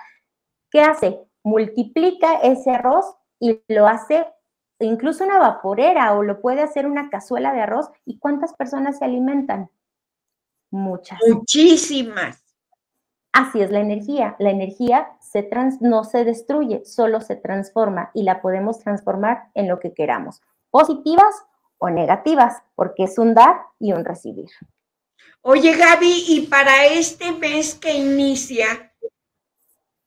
[0.70, 1.18] ¿Qué hace?
[1.42, 3.06] Multiplica ese arroz
[3.40, 4.26] y lo hace
[4.80, 7.88] incluso una vaporera o lo puede hacer una cazuela de arroz.
[8.04, 9.70] ¿Y cuántas personas se alimentan?
[10.70, 11.18] Muchas.
[11.26, 12.43] Muchísimas.
[13.34, 14.36] Así es la energía.
[14.38, 19.66] La energía se trans, no se destruye, solo se transforma y la podemos transformar en
[19.66, 21.44] lo que queramos, positivas
[21.78, 24.50] o negativas, porque es un dar y un recibir.
[25.42, 28.94] Oye, Gaby, y para este mes que inicia,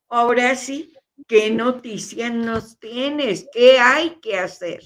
[0.08, 0.94] ahora sí,
[1.28, 3.50] ¿qué noticias nos tienes?
[3.52, 4.80] ¿Qué hay que hacer?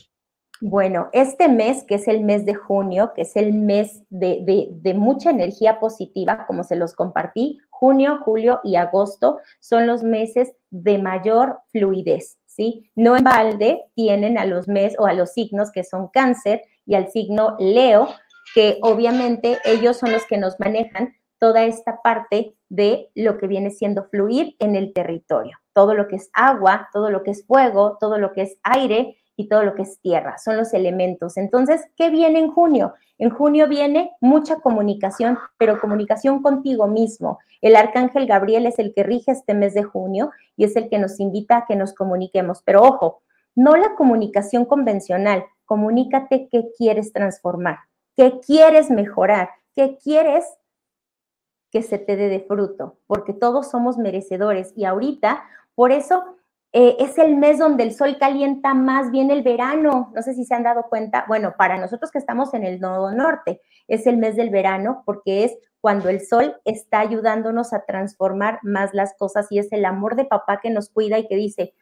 [0.64, 5.32] Bueno, este mes, que es el mes de junio, que es el mes de, mucha
[5.32, 11.62] energía positiva, como se los compartí, junio, julio y agosto son los meses de mayor
[11.72, 12.92] fluidez, ¿sí?
[12.96, 16.94] No en balde tienen a los meses o a los signos que son cáncer y
[16.94, 18.10] al signo Leo,
[18.54, 23.72] que obviamente ellos son los que nos manejan toda esta parte de lo que viene
[23.72, 25.58] siendo fluir en el territorio.
[25.74, 29.18] Todo lo que es agua, todo lo que es fuego, todo lo que es aire
[29.42, 31.38] y todo lo que es tierra, son los elementos.
[31.38, 32.94] Entonces, ¿qué viene en junio?
[33.18, 37.40] En junio viene mucha comunicación, pero comunicación contigo mismo.
[37.62, 40.98] El arcángel Gabriel es el que rige este mes de junio y es el que
[40.98, 42.62] nos invita a que nos comuniquemos.
[42.64, 43.22] Pero ojo,
[43.56, 47.80] no la comunicación convencional, comunícate qué quieres transformar,
[48.16, 50.46] qué quieres mejorar, qué quieres
[51.72, 55.44] que se te dé de fruto, porque todos somos merecedores y ahorita,
[55.76, 56.38] por eso
[56.74, 60.12] eh, es el mes donde el sol calienta más bien el verano.
[60.16, 61.26] No sé si se han dado cuenta.
[61.28, 65.44] Bueno, para nosotros que estamos en el nodo norte, es el mes del verano porque
[65.44, 70.16] es cuando el sol está ayudándonos a transformar más las cosas y es el amor
[70.16, 71.74] de papá que nos cuida y que dice,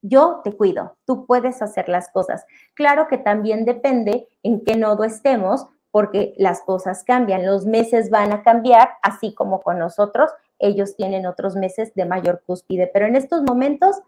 [0.00, 2.46] yo te cuido, tú puedes hacer las cosas.
[2.74, 8.32] Claro que también depende en qué nodo estemos, porque las cosas cambian, los meses van
[8.32, 13.16] a cambiar, así como con nosotros, ellos tienen otros meses de mayor cúspide, pero en
[13.16, 14.00] estos momentos,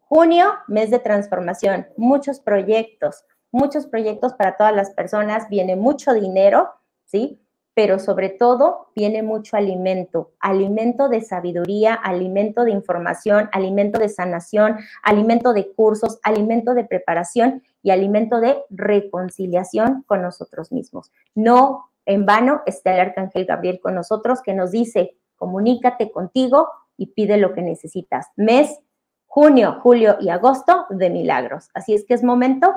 [0.00, 6.70] junio, mes de transformación, muchos proyectos, muchos proyectos para todas las personas, viene mucho dinero,
[7.04, 7.40] ¿sí?
[7.74, 14.78] Pero sobre todo viene mucho alimento, alimento de sabiduría, alimento de información, alimento de sanación,
[15.02, 21.12] alimento de cursos, alimento de preparación y alimento de reconciliación con nosotros mismos.
[21.36, 26.68] No en vano está el Arcángel Gabriel con nosotros que nos dice, comunícate contigo
[26.98, 28.26] y pide lo que necesitas.
[28.36, 28.78] Mes,
[29.24, 31.70] junio, julio y agosto de milagros.
[31.72, 32.74] Así es que es momento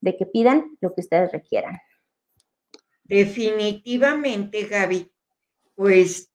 [0.00, 1.78] de que pidan lo que ustedes requieran.
[3.04, 5.12] Definitivamente, Gaby.
[5.74, 6.32] Pues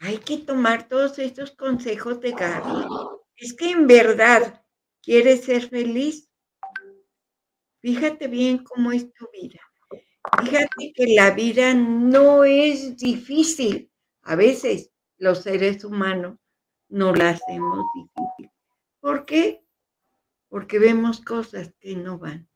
[0.00, 2.86] hay que tomar todos estos consejos de Gaby.
[3.36, 4.62] Es que en verdad
[5.02, 6.28] quieres ser feliz.
[7.80, 9.60] Fíjate bien cómo es tu vida.
[10.40, 13.90] Fíjate que la vida no es difícil.
[14.22, 14.91] A veces
[15.22, 16.36] los seres humanos
[16.88, 18.50] no la hacemos difícil.
[18.98, 19.64] ¿Por qué?
[20.48, 22.48] Porque vemos cosas que no van,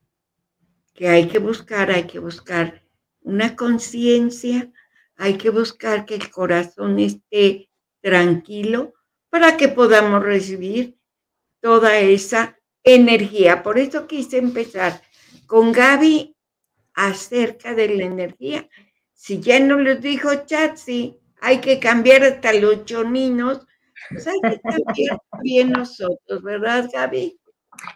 [0.92, 2.82] que hay que buscar, hay que buscar
[3.20, 4.72] una conciencia,
[5.14, 8.94] hay que buscar que el corazón esté tranquilo
[9.30, 10.98] para que podamos recibir
[11.60, 13.62] toda esa energía.
[13.62, 15.00] Por eso quise empezar
[15.46, 16.34] con Gaby
[16.94, 18.68] acerca de la energía.
[19.12, 23.66] Si ya no les dijo Chatsi, hay que cambiar hasta los choninos,
[24.10, 27.38] pues hay que cambiar bien nosotros, ¿verdad, Gaby?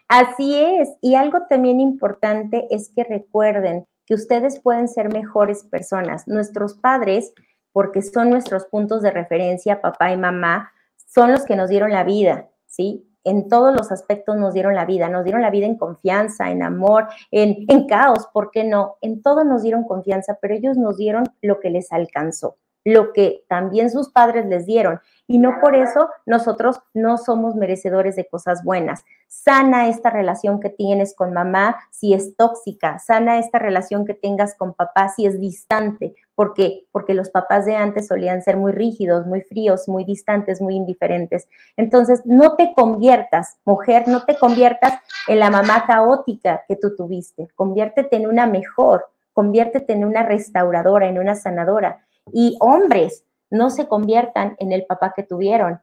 [0.09, 6.27] Así es, y algo también importante es que recuerden que ustedes pueden ser mejores personas.
[6.27, 7.33] Nuestros padres,
[7.73, 12.05] porque son nuestros puntos de referencia, papá y mamá, son los que nos dieron la
[12.05, 13.07] vida, ¿sí?
[13.23, 16.63] En todos los aspectos nos dieron la vida, nos dieron la vida en confianza, en
[16.63, 18.97] amor, en, en caos, ¿por qué no?
[19.01, 23.45] En todo nos dieron confianza, pero ellos nos dieron lo que les alcanzó lo que
[23.49, 25.01] también sus padres les dieron.
[25.27, 29.05] Y no por eso nosotros no somos merecedores de cosas buenas.
[29.29, 34.57] Sana esta relación que tienes con mamá si es tóxica, sana esta relación que tengas
[34.57, 39.27] con papá si es distante, porque porque los papás de antes solían ser muy rígidos,
[39.27, 41.49] muy fríos, muy distantes, muy indiferentes.
[41.77, 44.95] Entonces, no te conviertas, mujer, no te conviertas
[45.29, 47.49] en la mamá caótica que tú tuviste.
[47.55, 53.89] Conviértete en una mejor, conviértete en una restauradora, en una sanadora y hombres no se
[53.89, 55.81] conviertan en el papá que tuvieron,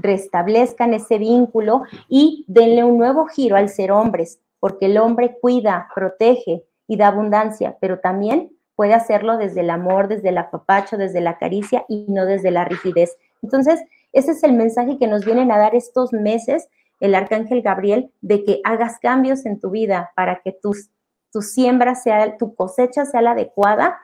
[0.00, 5.88] restablezcan ese vínculo y denle un nuevo giro al ser hombres, porque el hombre cuida,
[5.94, 11.20] protege y da abundancia, pero también puede hacerlo desde el amor, desde el apapacho, desde
[11.20, 13.16] la caricia y no desde la rigidez.
[13.42, 13.80] Entonces,
[14.12, 16.68] ese es el mensaje que nos vienen a dar estos meses
[17.02, 22.36] el arcángel Gabriel de que hagas cambios en tu vida para que tu siembra sea,
[22.36, 23.98] tu cosecha sea la adecuada.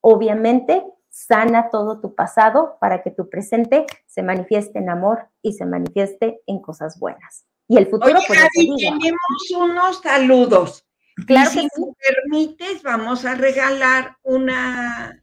[0.00, 0.84] Obviamente,
[1.14, 6.40] sana todo tu pasado para que tu presente se manifieste en amor y se manifieste
[6.46, 7.46] en cosas buenas.
[7.68, 10.84] Y el futuro, Oye, pues, tenemos unos saludos.
[11.24, 11.68] Claro si me
[12.04, 15.22] permites, vamos a regalar una.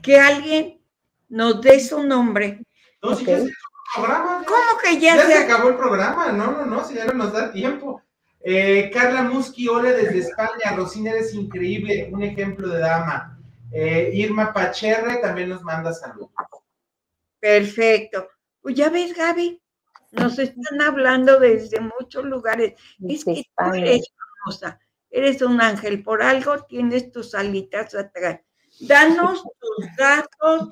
[0.00, 0.80] Que alguien
[1.28, 2.64] nos dé su nombre.
[3.02, 4.44] No, si ya se acabó el programa.
[4.46, 5.38] ¿Cómo que ya, ya se...
[5.38, 6.30] acabó el programa?
[6.30, 8.00] No, no, no, si ya no nos da tiempo.
[8.44, 10.74] Eh, Carla Muschi, hola desde España.
[10.76, 13.31] Rosina, eres increíble, un ejemplo de dama.
[13.72, 16.30] Eh, Irma Pacherre también nos manda saludos.
[17.40, 18.28] Perfecto.
[18.60, 19.60] Pues ya ves, Gaby,
[20.12, 22.74] nos están hablando desde muchos lugares.
[23.08, 24.06] Es que tú eres
[24.44, 24.78] famosa,
[25.10, 28.40] eres un ángel, por algo tienes tus alitas atrás.
[28.80, 30.68] Danos tus datos,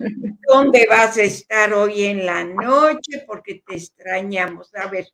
[0.46, 4.74] dónde vas a estar hoy en la noche, porque te extrañamos.
[4.74, 5.06] A ver.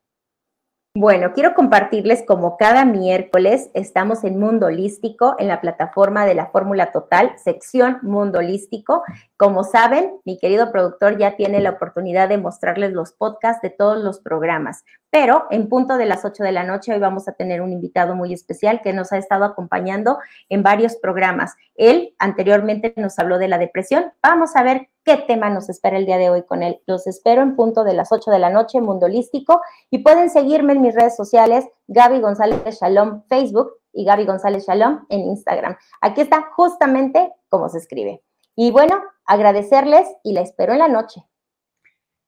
[0.99, 6.47] Bueno, quiero compartirles como cada miércoles estamos en Mundo Holístico, en la plataforma de la
[6.47, 9.03] Fórmula Total, sección Mundo Holístico.
[9.36, 14.03] Como saben, mi querido productor ya tiene la oportunidad de mostrarles los podcasts de todos
[14.03, 17.61] los programas, pero en punto de las 8 de la noche hoy vamos a tener
[17.61, 20.16] un invitado muy especial que nos ha estado acompañando
[20.49, 21.57] en varios programas.
[21.74, 24.14] Él anteriormente nos habló de la depresión.
[24.22, 26.82] Vamos a ver qué tema nos espera el día de hoy con él.
[26.84, 30.72] Los espero en punto de las 8 de la noche, Mundo Holístico, y pueden seguirme
[30.72, 35.76] en mis redes sociales, Gaby González Shalom Facebook y Gaby González Shalom en Instagram.
[36.00, 38.24] Aquí está justamente cómo se escribe.
[38.57, 41.22] Y bueno, agradecerles y la espero en la noche.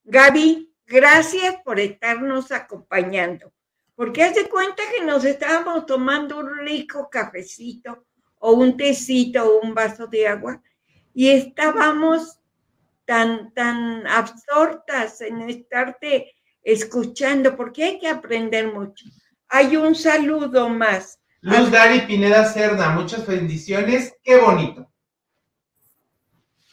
[0.05, 3.53] Gaby, gracias por estarnos acompañando,
[3.97, 8.05] porque haz de cuenta que nos estábamos tomando un rico cafecito
[8.39, 10.63] o un tecito o un vaso de agua
[11.13, 12.39] y estábamos
[13.09, 19.07] tan, tan absortas en estarte escuchando, porque hay que aprender mucho.
[19.49, 21.19] Hay un saludo más.
[21.41, 24.93] Luz Dari Pineda Cerda, muchas bendiciones, qué bonito.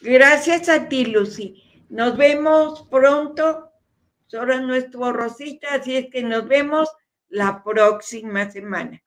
[0.02, 1.86] Gracias a ti, Lucy.
[1.88, 3.70] Nos vemos pronto.
[4.34, 6.90] Ahora nuestro Rosita, así es que nos vemos
[7.28, 9.02] la próxima semana.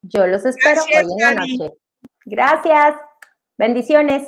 [0.00, 1.74] Yo los espero hoy en la noche.
[2.24, 2.96] Gracias.
[3.58, 4.26] Bendiciones.